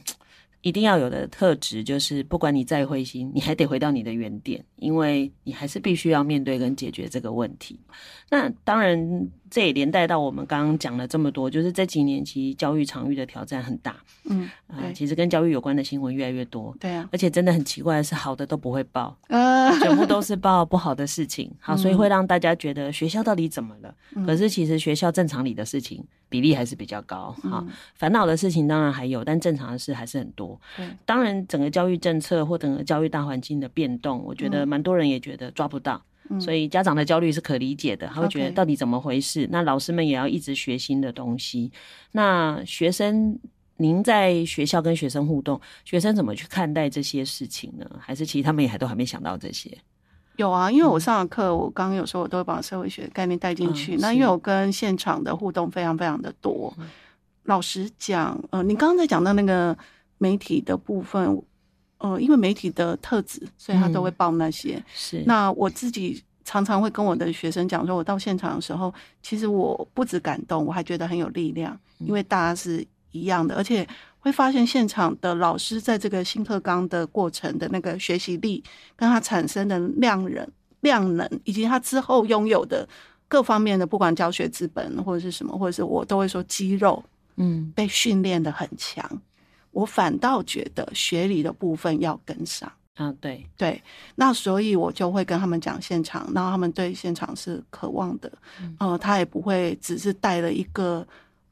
[0.62, 7.78] 一定要有的特质就是，不管你再灰心，你还得回到你的原点，因为你还是必须要面对跟解决这个问题。
[8.30, 8.98] 那当然，
[9.54, 13.94] 这也连带到我们刚刚讲了这么多，就是这几年其实教育场域的挑战很大。
[14.24, 16.76] 嗯，啊、呃，其实跟教育有关的新闻越来越多。
[16.80, 21.48] 对啊，而且真的很奇怪的是，好的都不会报， 呃，全部都是报不好的事情。
[21.60, 23.94] 好，所以会让大家觉得学校到底怎么了？
[24.16, 27.32] 嗯、可是其实学校正常里的事情比例还是比较高。
[27.44, 27.64] 哈，
[27.94, 30.60] 烦恼的事情当然还有，但正常的事还是很多。
[30.76, 38.06] 对，当然，整个教育政策或整个教育大环境的变动，我觉得蛮多人也觉得抓不到，嗯、所以家长的焦虑是可理解的。
[38.08, 41.70] 他会觉得到底怎么回事那老师们也要一直学新的东西。
[42.12, 43.38] 那学生，
[43.76, 47.84] 您在学校跟学生互动，学生怎么去看待这些事情呢？
[48.00, 49.76] 还是其实他们也还都还没想到这些？
[50.36, 53.94] 有啊，因为我上的课，我刚刚有说，我都会把社会学概念带进去。
[53.94, 56.74] 嗯、那因为我跟现场的互动非常非常的多。
[56.78, 56.88] 嗯、
[57.44, 59.76] 老实讲，呃，你刚刚在讲到那个
[60.18, 61.40] 媒体的部分，
[62.04, 64.74] 呃，因为媒体的特质，所以他都会报那些。
[64.74, 65.22] 嗯、是。
[65.26, 73.86] 那我自己常常会跟我的学生讲说，我到现场的时候，其实我不止感动，我还觉得很有力量，因为大家是一样的，而且。
[74.24, 78.64] 会发现现场的老师在这个新课纲的过程的那个学习力，
[78.96, 82.88] 跟他产生的量人量能，以及他之后拥有的
[83.28, 87.04] 各方面的，不管教学资本或者是什么，或者是我都会说肌肉，
[87.36, 89.06] 嗯，被训练的很强。
[89.74, 92.70] 嗯、我反倒觉得学理的部分要跟上。
[92.94, 93.44] 啊，对。
[93.56, 93.82] 对，
[94.14, 101.06] 那所以我就会跟他们讲现场，然后他们对现场是渴望的，嗯、呃，他也不会只是带了一个。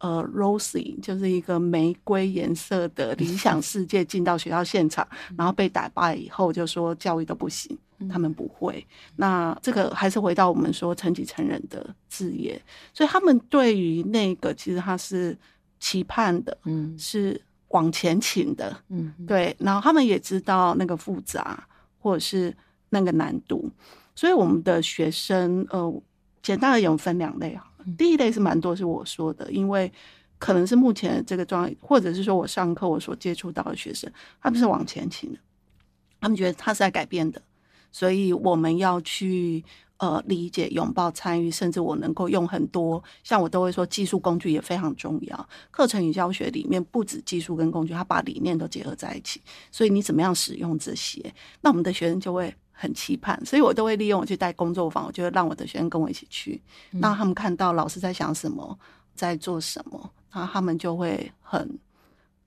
[0.05, 5.07] 呃，rosy 就是一个玫瑰颜色的理 想世界进到学校现场，
[5.39, 7.79] 然后被打败以后就说教育都不行，
[8.11, 8.85] 他们不会。
[9.15, 12.61] 那这个还是回到我们说成己成人的字眼，
[12.93, 15.39] 所以他们对于那个其实他是
[15.79, 17.41] 期盼的，嗯，是
[17.73, 19.55] 往前倾的，嗯，对。
[19.59, 21.63] 然后他们也知道那个复杂
[21.99, 22.57] 或者是
[22.89, 23.71] 那个难度，
[24.15, 26.03] 所以我们的学生，呃，
[26.43, 27.67] 简单而言分两类啊。
[27.99, 29.93] 第一类是蛮多是我说的，因为
[30.39, 35.39] 可能是目前这个状态，或者是说我上课我所接触到的学生，他们是往前倾的，
[36.21, 37.43] 他们觉得他是在改变的，
[37.91, 39.65] 所以我们要去
[40.03, 45.49] 呃理解、拥抱、参与，甚至我能够用很多，像我都会说技术工具也非常重要。
[45.71, 52.53] 课程与教学里面不止技术跟工具，他把理念都结合在一起，所以你怎么样使用这些，那我们的学生就会。
[52.75, 56.61] 很期盼，所以我都会利用我去带工作坊，我就会让我的学生跟我一起去，
[56.91, 58.77] 让他们看到老师在想什么，
[59.15, 61.79] 在做什么，然后他们就会很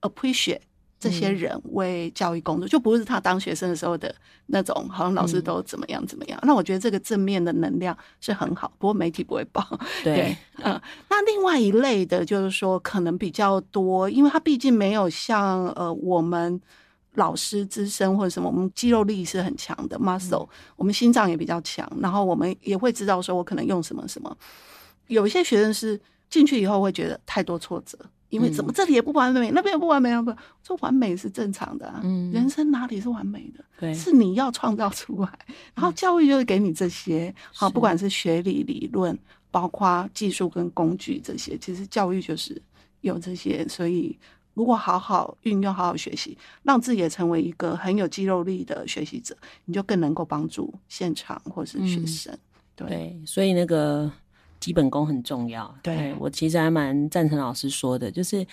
[0.02, 0.60] appreciate
[0.98, 4.14] 这些人为教育工作，就不是他当学生的时候的
[4.46, 6.38] 那种，好像老师都怎么样怎么样。
[6.42, 9.66] 那我觉得这个正面的能量是很好，不过媒体不会报。
[10.04, 16.60] 对，嗯，那另外一类的就是说，可能比较多，因为他毕竟没有像呃我们。
[17.16, 24.36] 老师资深或者什么，我们肌肉力是很强的 muscle，我们心脏也比较强，然后我们也会知道说，我可能用什么什么。
[25.06, 32.00] 有一些学生是进去以后会觉得太多挫折，因为怎么这里也不完美，那边也不完美，不，说完美是正常的啊。
[32.04, 33.64] 嗯，人生哪里是完美的？
[33.78, 35.38] 对，是你要创造出来。
[35.74, 39.18] 然后教育就是给你这些，好，不管是学理理论，
[39.50, 42.60] 包括技术跟工具这些，其实教育就是
[43.00, 44.18] 有这些，所以。
[44.56, 49.36] 如果好好运用，好好学习，让自己也成为一个很有肌肉力的学习者，
[49.66, 52.32] 你就更能够帮助现场或是学生。
[52.32, 52.38] 嗯、
[52.74, 54.10] 对，对，所以那个
[54.60, 55.72] 基本功很重要。
[55.82, 58.46] 对，对我其实还蛮赞成老师说的，就是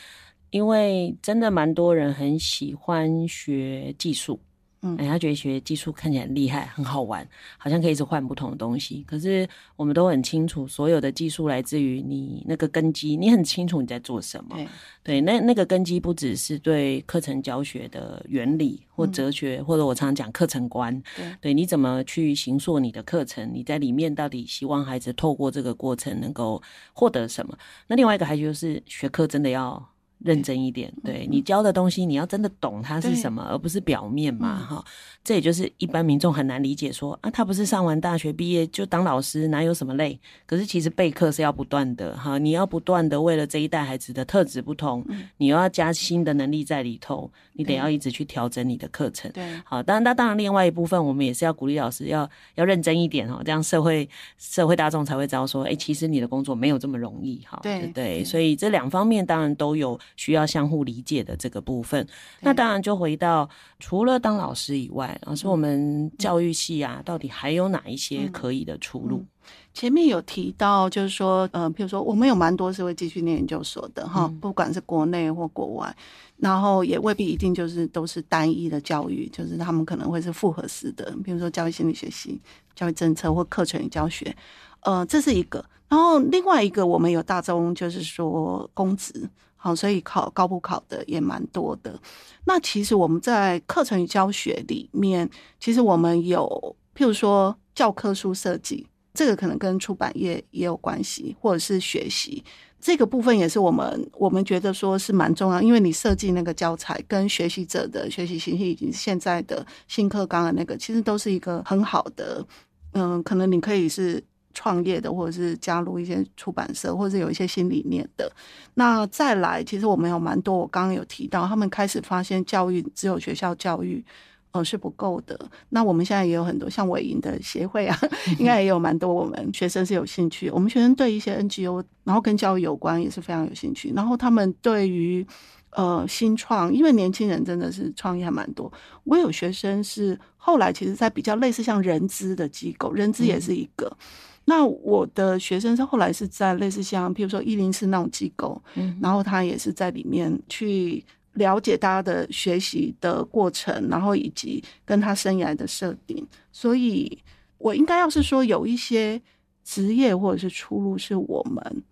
[0.51, 4.39] 因为真的蛮多人很喜欢学技术。
[4.85, 7.25] 嗯，哎，他觉得学技术看起来很厉害，很好玩，
[7.57, 9.03] 好像可以一直换不同的东西。
[9.07, 14.55] 可是我们都很清楚，所有的技术来自于你那个根基，你很清楚你在做什么。
[14.55, 14.67] 对，
[15.01, 21.01] 对，那那个根基不只是对课程教学的原理或哲学，嗯、或者我常常讲课程观。
[21.15, 23.49] 对，对，你怎么去形塑你的课程？
[23.53, 27.57] 你在里面到底希望孩子透过这个过程能够获得什么？
[27.87, 29.92] 那另外一个还就是学科真的要。
[30.23, 34.83] 认真一点，对，你教的东西，你要真的懂它是什么，而不是表面嘛，哈。
[35.23, 40.19] 这也就是一般民众很难理解，说啊，他不是上完大学毕业就当老师，哪有什么累？
[40.45, 45.05] 可是其实备课是要不断的，哈，你要不断的为了这一代孩子的特质不同，
[45.37, 49.31] 你又要加新的能力在里头，你得要一直去调整你的课程。
[49.31, 54.07] 对，好，当然，那当然，另外一部分我们也是要鼓励老师要要认真一点哈，这样社会
[54.37, 59.97] 社会大众才会知道说，哎，其实你的工作没有这么容易，哈，对对，所以这两方面当然都有。
[60.15, 62.07] 需要相互理解的这个部分，
[62.41, 63.49] 那当然就回到
[63.79, 69.25] 除了当老师以外，老师我们教育系啊，到底还有哪一些可以的出路？
[69.73, 75.93] 前面有提到，就是说，呃，比如说我们有蛮多是会继续念研究所的哈，不管是国内或国外，
[76.37, 82.39] 然后也未必一定就是都是单一的教育，就是他们可能会是复合式的，比如说教育心理学系、
[82.75, 84.33] 教育政策或课程与教学，
[84.81, 85.65] 呃，这是一个。
[85.89, 89.29] 然后另外一个，我们有大中，就是说公职。
[89.63, 91.97] 好，所以考高普考的也蛮多的。
[92.43, 102.43] 那其实我们在课程与教学里面，其实我们有，譬如说教科书设计，这个可能跟出版业也有关系，或者是学习
[102.81, 112.45] 这个部分也是我们我们觉得说是蛮重要，因为你设计那个教材跟学习者的学习形式以及现在的新课纲的那个，其实都是一个很好的，
[112.91, 114.21] 嗯，可能你可以是。
[114.53, 118.31] 创业的，或者是加入一些出版社，或者是有一些新理念的。
[118.75, 120.57] 那再来，其实我们有蛮多。
[120.57, 124.03] 我刚刚有提到，他们开始发现教育只有学校教育，
[124.51, 125.39] 呃是不够的。
[125.69, 127.99] 那我们现在也有很多像伟莹的协会啊，
[128.39, 130.49] 应该也有蛮多我们学生是有兴趣。
[130.49, 133.91] 我们学生对一些 NGO，然后跟教育有关也是非常有兴趣。
[133.95, 135.25] 然后他们对于
[135.71, 138.71] 呃新创，因为年轻人真的是创业还蛮多。
[139.03, 143.87] 我有学生是后来其实在比较类似像人资的机构，人资也是一个。
[143.87, 143.97] 嗯
[144.45, 156.27] 那我的学生是后来是在类似像，譬如说一零四那种机构，嗯，然后他也是在里面去了解大家的学习的过程，然后以及跟他生涯的设定。
[156.51, 157.17] 所以，
[157.57, 159.21] 我应该要是说有一些
[159.63, 161.83] 职业或者是出路是我们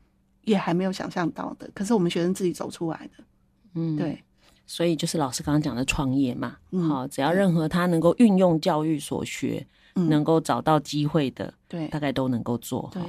[0.44, 3.24] 也还没有想象到的，可是我们学生自己走出来的，
[3.76, 4.22] 嗯，对。
[4.68, 9.66] 所以就是老师刚刚讲的创业嘛，嗯，好，只要任何他能够运用教育所学。
[10.06, 12.90] 嗯、能够找到机会的，对，大概都能够做。
[12.94, 13.02] 对，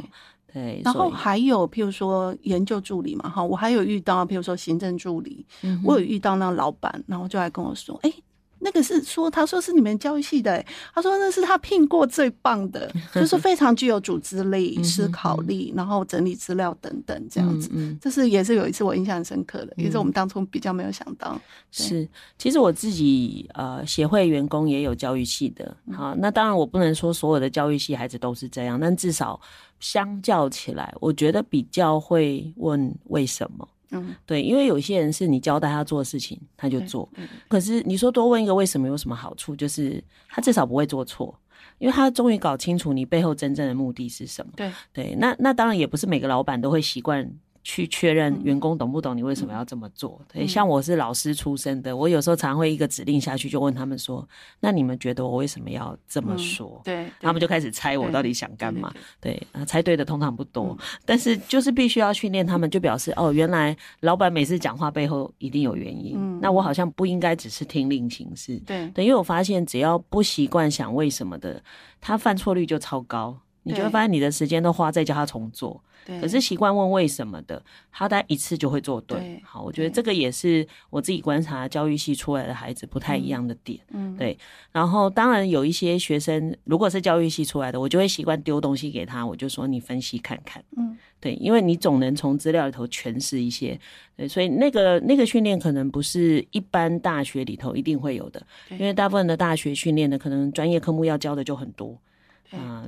[0.53, 0.83] 对。
[0.85, 8.23] 然后还有，譬如说研究助理嘛，哈，我还有遇到，譬如说行政助理，嗯、我有遇到那个老板，然后就来跟我说，哎、欸。
[8.65, 17.69] 那个是说，他说是你们教育系的，他说那是他聘过最棒的，就是非常具有组织力、思考力，然后整理资料等等这样子。
[17.73, 21.39] 嗯，这是也是有一次我印象很深刻的，也是我们当初比较没有想到。
[21.71, 22.09] 是，
[22.39, 29.41] 其实我自己呃协会员工也有教育系的，好，那当然我不能说所有的教育系孩子都是这样，但至少
[29.81, 33.69] 相较起来，我觉得比较会问为什么。
[33.93, 37.09] 嗯，对，因为有些人是你交代他做的事情，他就做。
[37.49, 39.55] 可是你说多问一个为什么有什么好处？
[39.55, 41.39] 就是他至少不会做错，
[41.79, 44.53] 因为他终于搞清楚你背后真正的目的是什么。
[44.57, 47.31] 对对，那那当然也不是每个老板都会习惯。
[47.65, 50.21] 去确认员工懂不懂你为什么要这么做？
[50.33, 58.93] 对，像我是老师出身的，我有时候常会一个指令下去就问他们说：“那你们觉得我为什么要这么说？”对，他们就开始猜我到底想干嘛。
[59.21, 66.41] 对，猜对的通常不多，但是就是必须要训练他们，就表示哦，原来老板每次讲话背后一定有原因。
[66.41, 68.57] 那我好像不应该只是听令行事。
[68.67, 71.63] 对，对，因为我发现只要不习惯想为什么的，
[72.01, 73.39] 他犯错率就超高。
[73.63, 75.81] 你就会发现你的时间都花在教他重做。
[76.05, 79.17] 对，可是习惯问为什么的，他大概一次就会做对。
[79.21, 83.79] 对，好，我觉得这个也是我自己观察教育系出来的孩子不太一样的点。
[83.93, 84.37] 嗯，对。
[84.73, 90.61] 然后当然有一些学生，如果是教育系出来的，我就会习惯丢东西给他，我就说你分析看看。
[90.77, 93.79] 嗯，对，因为你总能从资料里头诠释一些。
[94.17, 101.97] 对，所以那个那个训练可能不是一般大学里头一定会有的，因为大部分的大学训练的可能专业科目要教的就很多。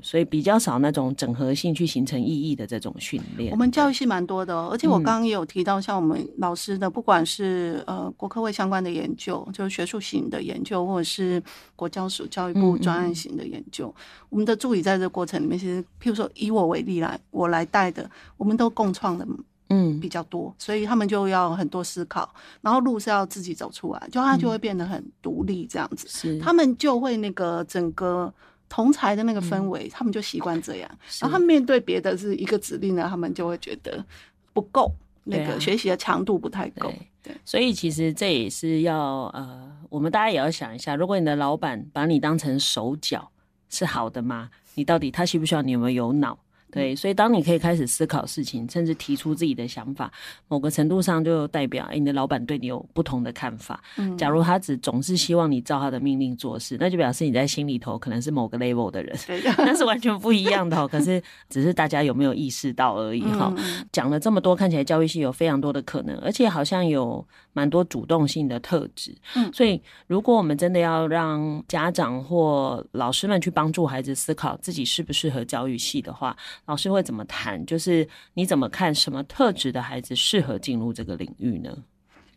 [0.03, 3.51] 所以比较少那种整合性去形成意义的这种训练。
[3.53, 11.43] 我们教育系蛮多的，哦，而且我刚刚也有提到，像我们老师的，不管是呃国科会相关的研究，就是学术型的研究，或者是
[11.77, 19.27] 国教署教育部专案型的研究，嗯嗯，我们的助理在这个过程里面，其实譬如说以我为例来，我来带的，我们都共创的，
[19.71, 22.29] 嗯，比较多，嗯，所以他们就要很多思考，
[22.61, 28.33] 然后路是要自己走出来，就他就会变得很独立这样子，是，他们就会那个整个。
[28.69, 30.91] 同才的那个氛围，嗯，他们就习惯这样。
[31.21, 34.05] 然后他们面对别的是一个指令呢，他们就会觉得
[34.53, 34.93] 不够，
[35.25, 36.89] 那个学习的强度不太够。
[36.89, 43.31] 对，对，所以其实这也是要呃，我们大家也要想一下，如果你的老板把你当成手脚，
[43.69, 44.51] 是好的吗？
[44.75, 46.39] 你到底他需不需要你有没有有脑？
[46.75, 50.13] 对，所以当你可以开始思考事情，甚至提出自己的想法，
[50.49, 53.83] 某个程度上就代表，哎，你的老板对你有不同的看法。
[53.97, 59.17] 嗯，假如他只总是希望你照他的命令做事，那就表示你在心里头可能是某个 level 的人，
[59.59, 60.87] 那是完全不一样的哦。
[60.91, 63.55] 可是只是大家有没有意识到而已哈。
[63.93, 69.15] 讲了这么多，看起来教育系有非常多的可能，而且好像有蛮多主动性的特质。
[69.37, 76.37] 嗯，所以如果我们真的要让家长或老师们去帮助孩子思考自己适不适合教育系的话，
[76.67, 77.65] 老师会怎么谈？
[77.67, 81.77] 就是你怎么看什么特质的孩子适合进入这个领域呢？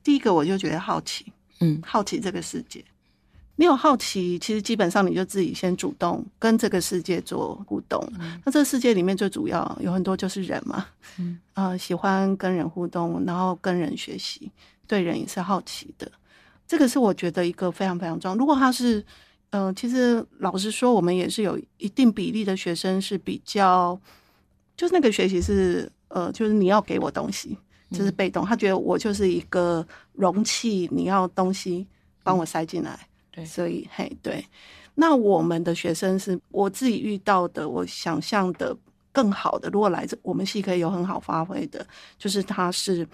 [0.03, 2.83] 第一个，我就觉得好奇，嗯，好奇这个世界。
[3.59, 7.99] 没有好奇，其实基本上你就自己先主动跟这个世界做互动。
[8.19, 10.85] 嗯、那这个世界里面最主要有很多就是人嘛，
[11.17, 14.51] 嗯，呃，喜欢跟人互动，然后跟人学习，
[14.85, 16.11] 对人也是好奇的。
[16.67, 18.35] 这个是我觉得一个非常非常重要。
[18.35, 19.05] 如果他是嗯、
[19.49, 23.99] 呃，其实老实说，我们也是有一定比例的学生是比较，
[24.75, 27.57] 就是那个学习是呃，就是你要给我东西，
[27.91, 28.45] 就是被动。
[28.45, 31.87] 他觉得我就是一个容器，你要东西
[32.23, 32.99] 帮我塞进来。
[33.31, 34.45] 对，所以嘿，对。
[34.95, 38.75] 那我们的学生是我自己遇到的，我想象的
[39.11, 39.69] 更好的。
[39.69, 41.87] 如果来这我们系可以有很好发挥的，
[42.17, 43.07] 就是他是。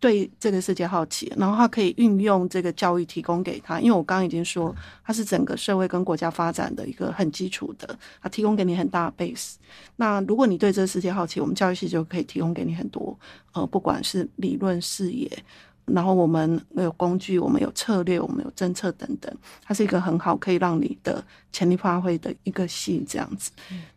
[0.00, 4.74] 对这个世界好奇，然后他可以运用这个教育提供给他，因为我刚刚已经说，
[5.04, 9.54] 它是整个社会跟国家发展的一个很基础的，他提供给你很大的 base。
[9.96, 13.18] 那如果你对这个世界好奇，我们教育系就可以提供给你很多，
[13.52, 15.30] 呃，不管是理论视野，
[15.84, 19.34] 然后我们有工具，我们有策略，我们有政策等等，
[19.64, 23.50] 它是一个很好可以让你的潜力发挥的一个系，这样子。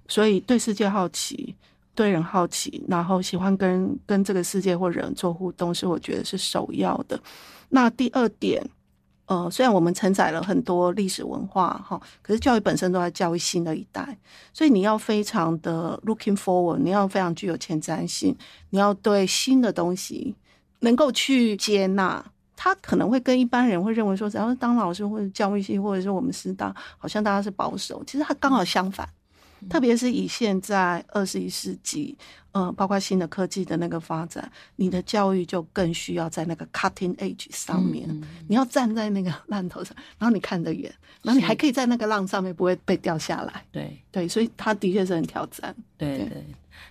[0.08, 1.56] 所以对世界好奇，
[1.96, 7.20] 对人好奇，然后喜欢跟跟这个世界或人做互动，是我觉得是首要的。
[7.70, 8.62] 那第二点，
[9.26, 14.18] 呃，虽然我们承载了很多历史文化哈，可是教育本身都在教育新的一代，
[14.54, 18.36] 所以你要非常的 looking forward，你要非常具有前瞻性，
[18.70, 20.36] 你要对新的东西。
[20.84, 22.26] 能够去接纳，
[22.56, 28.04] 他可能会跟一般人会认为说，只要是当老师或者教育系，或者是我们师大，好像大家是保守。
[28.08, 29.08] 其实他刚好相反，
[29.70, 32.18] 特别是以现在二十一世纪，
[32.52, 38.08] 嗯、呃，包括新的科技的那个发展，你的教育就更需要在那个 cutting edge 上面，
[38.48, 43.64] 你要站在那个浪头上， 然后你看得远，然后你还可以在那个浪上面不会被掉下来。
[43.72, 45.76] 对对，所以他的确是很挑战。
[45.98, 46.46] 对对，对，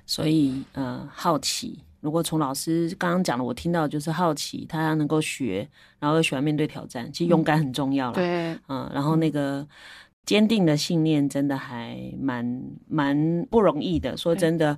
[0.06, 1.78] 所以呃，好奇。
[2.00, 5.68] 如果从老师刚刚讲的，我听到就是好奇，他能够学，
[5.98, 8.14] 然后又喜欢面对挑战，其实勇敢很重要了。
[8.14, 9.66] 对，嗯，然后那个
[10.26, 14.16] 坚定的信念真的还蛮蛮不容易的。
[14.16, 14.76] 说真的，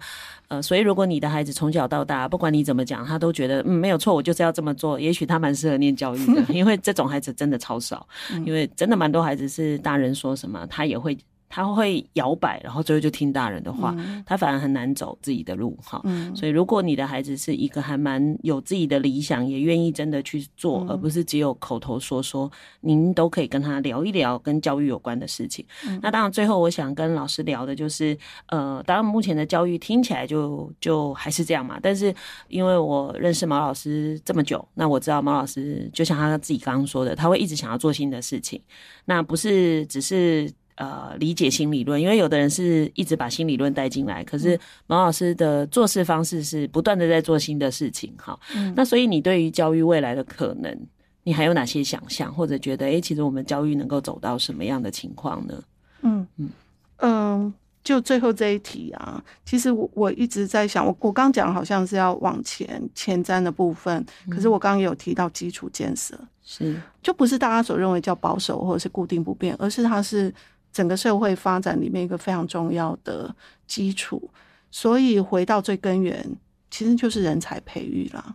[0.49, 4.99] 呃，所以如果你的孩子从小到大，不管你怎么讲，他都觉得嗯没有错，我就是要这么做。
[4.99, 8.07] 也许他蛮适合念教育的， 因为这种孩子真的超少，
[8.47, 11.17] 因为真的蛮多孩子是大人说什么，他也会。
[11.55, 16.01] 他会摇摆，然后最后就听大人的话，嗯、他反而很难走自己的路哈。
[16.05, 22.51] 嗯、所以，如果你的孩子是一个还蛮有自己的理想，也愿意真的去做，嗯、而不是只有口头说说，
[22.81, 25.63] 您都可以跟他聊一聊跟教育有关的事情。
[25.87, 31.79] 嗯、那当然，最后我想跟老师聊的就是，呃，当然目前的教育听起来就就还是这样嘛。
[31.83, 32.15] 但是，
[32.49, 38.59] 因为我认识毛老师这么久，那我知道毛老师就像他自己刚刚说的，他会一直想要做新的事情，
[39.05, 40.51] 那不是只是。
[40.83, 44.59] 呃，理解新理论，因为有的人是一直把新理论带进来，可是
[44.89, 48.37] 毛老师的做事方式是不断的在做新的事情，哈。
[48.57, 50.77] 嗯、那所以你对于教育未来的可能，
[51.23, 55.63] 你还有哪些想象，或者觉得，哎、欸，其实我们教育能够走到什么样的情况呢？
[56.01, 56.51] 嗯嗯
[56.97, 57.55] 嗯，
[57.85, 70.35] 就最后这一题啊，其实我我一直在想，我我刚讲好像是要往前前瞻的部分，可是我刚刚有提到基础建设，是就不是大家所认为叫保守或者是固定不变，而是它是。
[70.73, 73.35] 整个社会发展里面一个非常重要的
[73.67, 74.31] 基础，
[74.71, 76.25] 所以回到最根源，
[76.71, 78.35] 其实就是人才培育啦。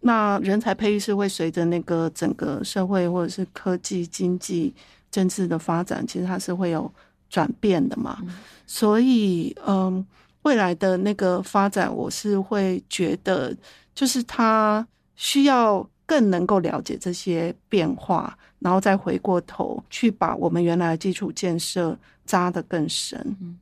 [0.00, 4.74] 那人才培育是会随着那个整个社会或者是科技、经济、
[5.10, 6.92] 政治的发展，其实它是会有
[7.28, 8.18] 转变的嘛。
[8.22, 8.34] 嗯、
[8.66, 10.04] 所以，嗯，
[10.42, 13.56] 未来的那个发展，我是会觉得，
[13.94, 15.88] 就是它需要。
[16.10, 23.18] 更能够了解这些变化，然后再回过头去把我们原来的基础建设扎得更深。
[23.40, 23.58] 嗯，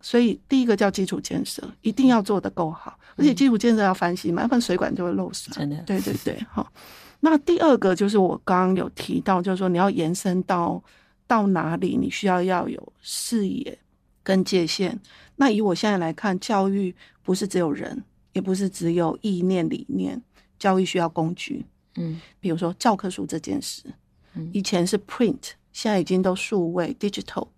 [0.00, 5.52] 所以第一个叫基础建设，一定要做得够好，而且基础建设要翻新嘛，要不然水管就会漏水。
[5.54, 6.72] 真的，对对 对，好。
[7.20, 10.82] 那第二个就是我刚刚有提到，就是说你要延伸到
[11.26, 13.78] 到哪里，你需要要有视野
[14.22, 14.98] 跟界限。
[15.36, 20.20] 那以我现在来看，教育不是只有人，也不是只有意念理念，
[20.58, 21.64] 教育需要工具。
[21.96, 23.82] 嗯，比如说教科书这件事，
[24.52, 27.48] 以前是 print，现在已经都数位 digital，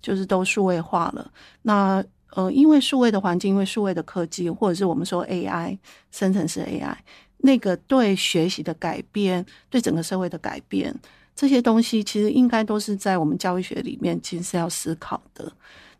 [0.00, 1.30] 就是都数位化了。
[1.62, 2.04] 那
[2.34, 5.78] 呃，因为数位的环境，因为数位的科技，或者是我们说 AI
[6.10, 6.96] 生成式 AI，
[7.38, 10.94] 那个对学习的改变，对整个社会的改变，
[11.34, 15.52] 这些东西其实应该都是在我们教育学里面，其实是要思考的。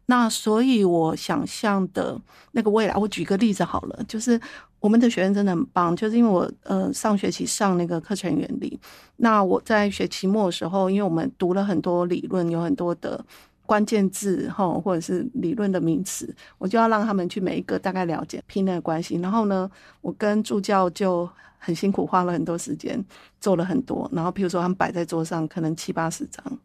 [0.06, 2.20] 那所以，我想象的
[2.52, 4.40] 那个未来，我举个例子好了，就是
[4.82, 8.76] 我们的学生真的很棒，就是因为我呃上学期上那个课程原理，
[9.16, 13.24] 那我在学期末的时候，因为我们读了很多理论，有很多的
[13.64, 19.14] 关键字哈，或者是理论的名词，我就要让他们去每一个大概了解拼那个关系。
[19.20, 19.70] 然后呢，
[20.00, 23.02] 我跟助教就很辛苦，花了很多时间
[23.40, 24.10] 做了很多。
[24.12, 26.58] 然后譬如说，他们摆在桌上，可能七八十张。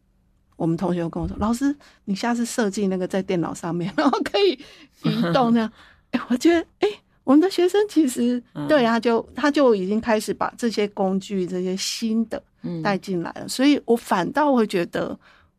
[0.56, 1.72] 我们同学又跟我说：“老师，
[2.06, 4.58] 你下次设计那个在电脑上面， 然后可以
[5.04, 5.70] 移动这样。”
[6.10, 6.88] 哎，我觉得，哎，
[7.28, 12.42] 我们的学生其实对他，就他就已经开始把这些工具、这些新的
[12.82, 13.46] 带进来了。
[13.46, 15.14] 所以我反倒会觉得，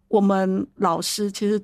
[0.08, 1.62] 我们老师其实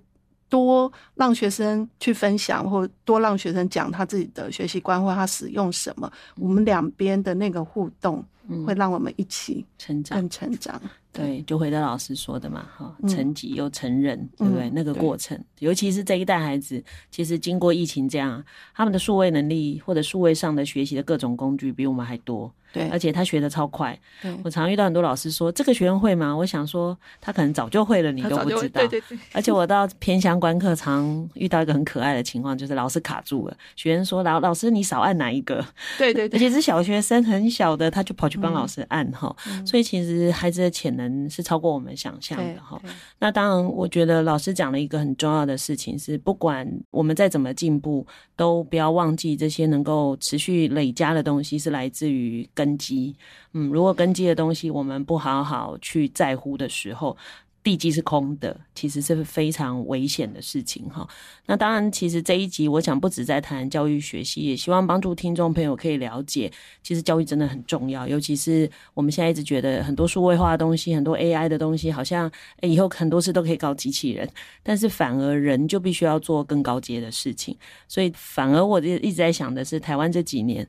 [0.48, 8.24] 多让学生去分享，或多让学生讲他自己的学习观，或他使用什么，我们两边的那个互动，
[8.64, 10.80] 会让我们一起成长，更成长。
[11.16, 14.70] 对，就回到老师说的嘛，哈，成绩又成人，嗯、对不对？
[14.72, 18.44] 那个过程，尤其是这一代孩子，其实经过疫情这样，
[18.74, 22.54] 他们的数位能力或者数位上的学习的各种工具比我们还多。
[22.76, 23.98] 对，而且他学的超快。
[24.22, 26.36] 对，我常遇到很多老师说这个学生会吗？
[26.36, 28.82] 我想说他可能早就会了，你都不知道。
[28.82, 29.18] 对对对。
[29.32, 35.66] 而且我到偏乡观课，常遇到一个很可爱的情况，就是老师卡住了，学生说老老师你少按哪一个？
[35.98, 36.38] 对对对。
[36.38, 39.66] 而且是小学生很小的，他就跑去帮老师按哈、嗯。
[39.66, 42.78] 所以其实孩子的潜能是超过我们想象的哈。
[43.20, 48.06] 那当然，我觉得老师讲了一个很重要的事情是，不管我们再怎么进步，
[48.36, 53.16] 都不要忘记这些能够持续累加的东西是来自于根基。
[53.54, 57.16] 嗯，如果根基的东西我们不好好去在乎的时候，
[57.64, 61.08] 地基是空的，其实是非常危险的事情哈。
[61.48, 66.52] 那当然，其实这一集我想不止在谈教育学习，也希望帮助听众朋友可以了解，
[66.84, 68.08] 其实教育真的很重要。
[68.08, 74.30] 尤其是我们现在一直觉得很多数位化的东西，很多 AI 的东西，好像以后很多事都可以搞机器人，
[74.62, 77.58] 但是反而人就必须要做更高阶的事情。
[77.88, 80.68] 所以反而我就一直在想的是，台湾这几年。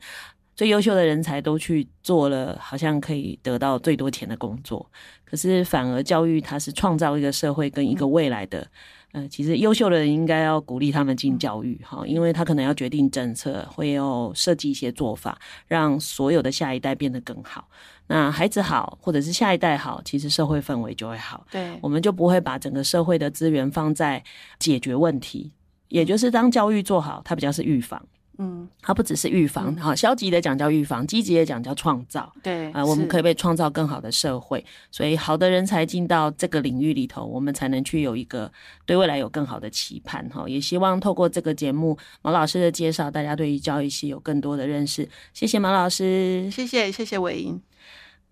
[0.57, 4.91] 最优秀的人才都去做了，好像可以得到最多钱的工作。
[5.25, 8.67] 可是反而教育它是创造一个社会跟一个未来的。
[9.13, 17.69] 嗯、呃，其实优秀的人应该要鼓励他们进教育哈，因为他可能要决定政策，会要设计一些做法，让所有的下一代变得更好。
[18.09, 21.47] 那孩子好，或者是下一代好，其实社会氛围就会好。
[21.51, 24.23] 对，我们就不会把整个社会的资源放在
[24.59, 25.53] 解决问题，
[25.89, 28.03] 也就是当教育做好，它比较是预防。
[28.39, 32.33] 嗯，它不只是预防，哈、嗯，消极的讲叫预防，积极的讲叫创造。
[32.43, 38.51] 对，啊、呃，我们可以被创造更好的社会，所以好的人才进到这个领域里头，我们才能去有一个
[38.85, 40.29] 对未来有更好的期盼。
[40.29, 45.09] 哈，也希望透过这个节目毛老师的介绍，大家对于教育系有更多的认识。
[45.33, 47.61] 谢谢毛老师，谢谢谢谢伟莹。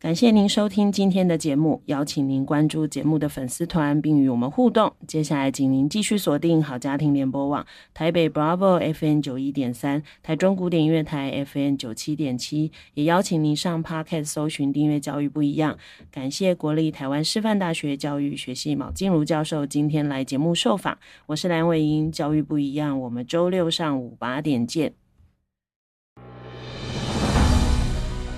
[0.04, 4.92] 感谢您收听今天的节目，邀请您关注节目的粉丝团，并与我们互动。
[5.08, 15.78] 接下来，请您继续锁定好家庭联播网台北 Bravo FM 九一点三、台中古典音乐台 FM 九七点七，也邀请您上 Podcast 搜寻订阅教育不一样。
[16.10, 24.92] 感谢国立台湾师范大学教育学系毛静茹教授今天来节目受访，我是蓝伟英，教育不一样，我们周六上午八点见。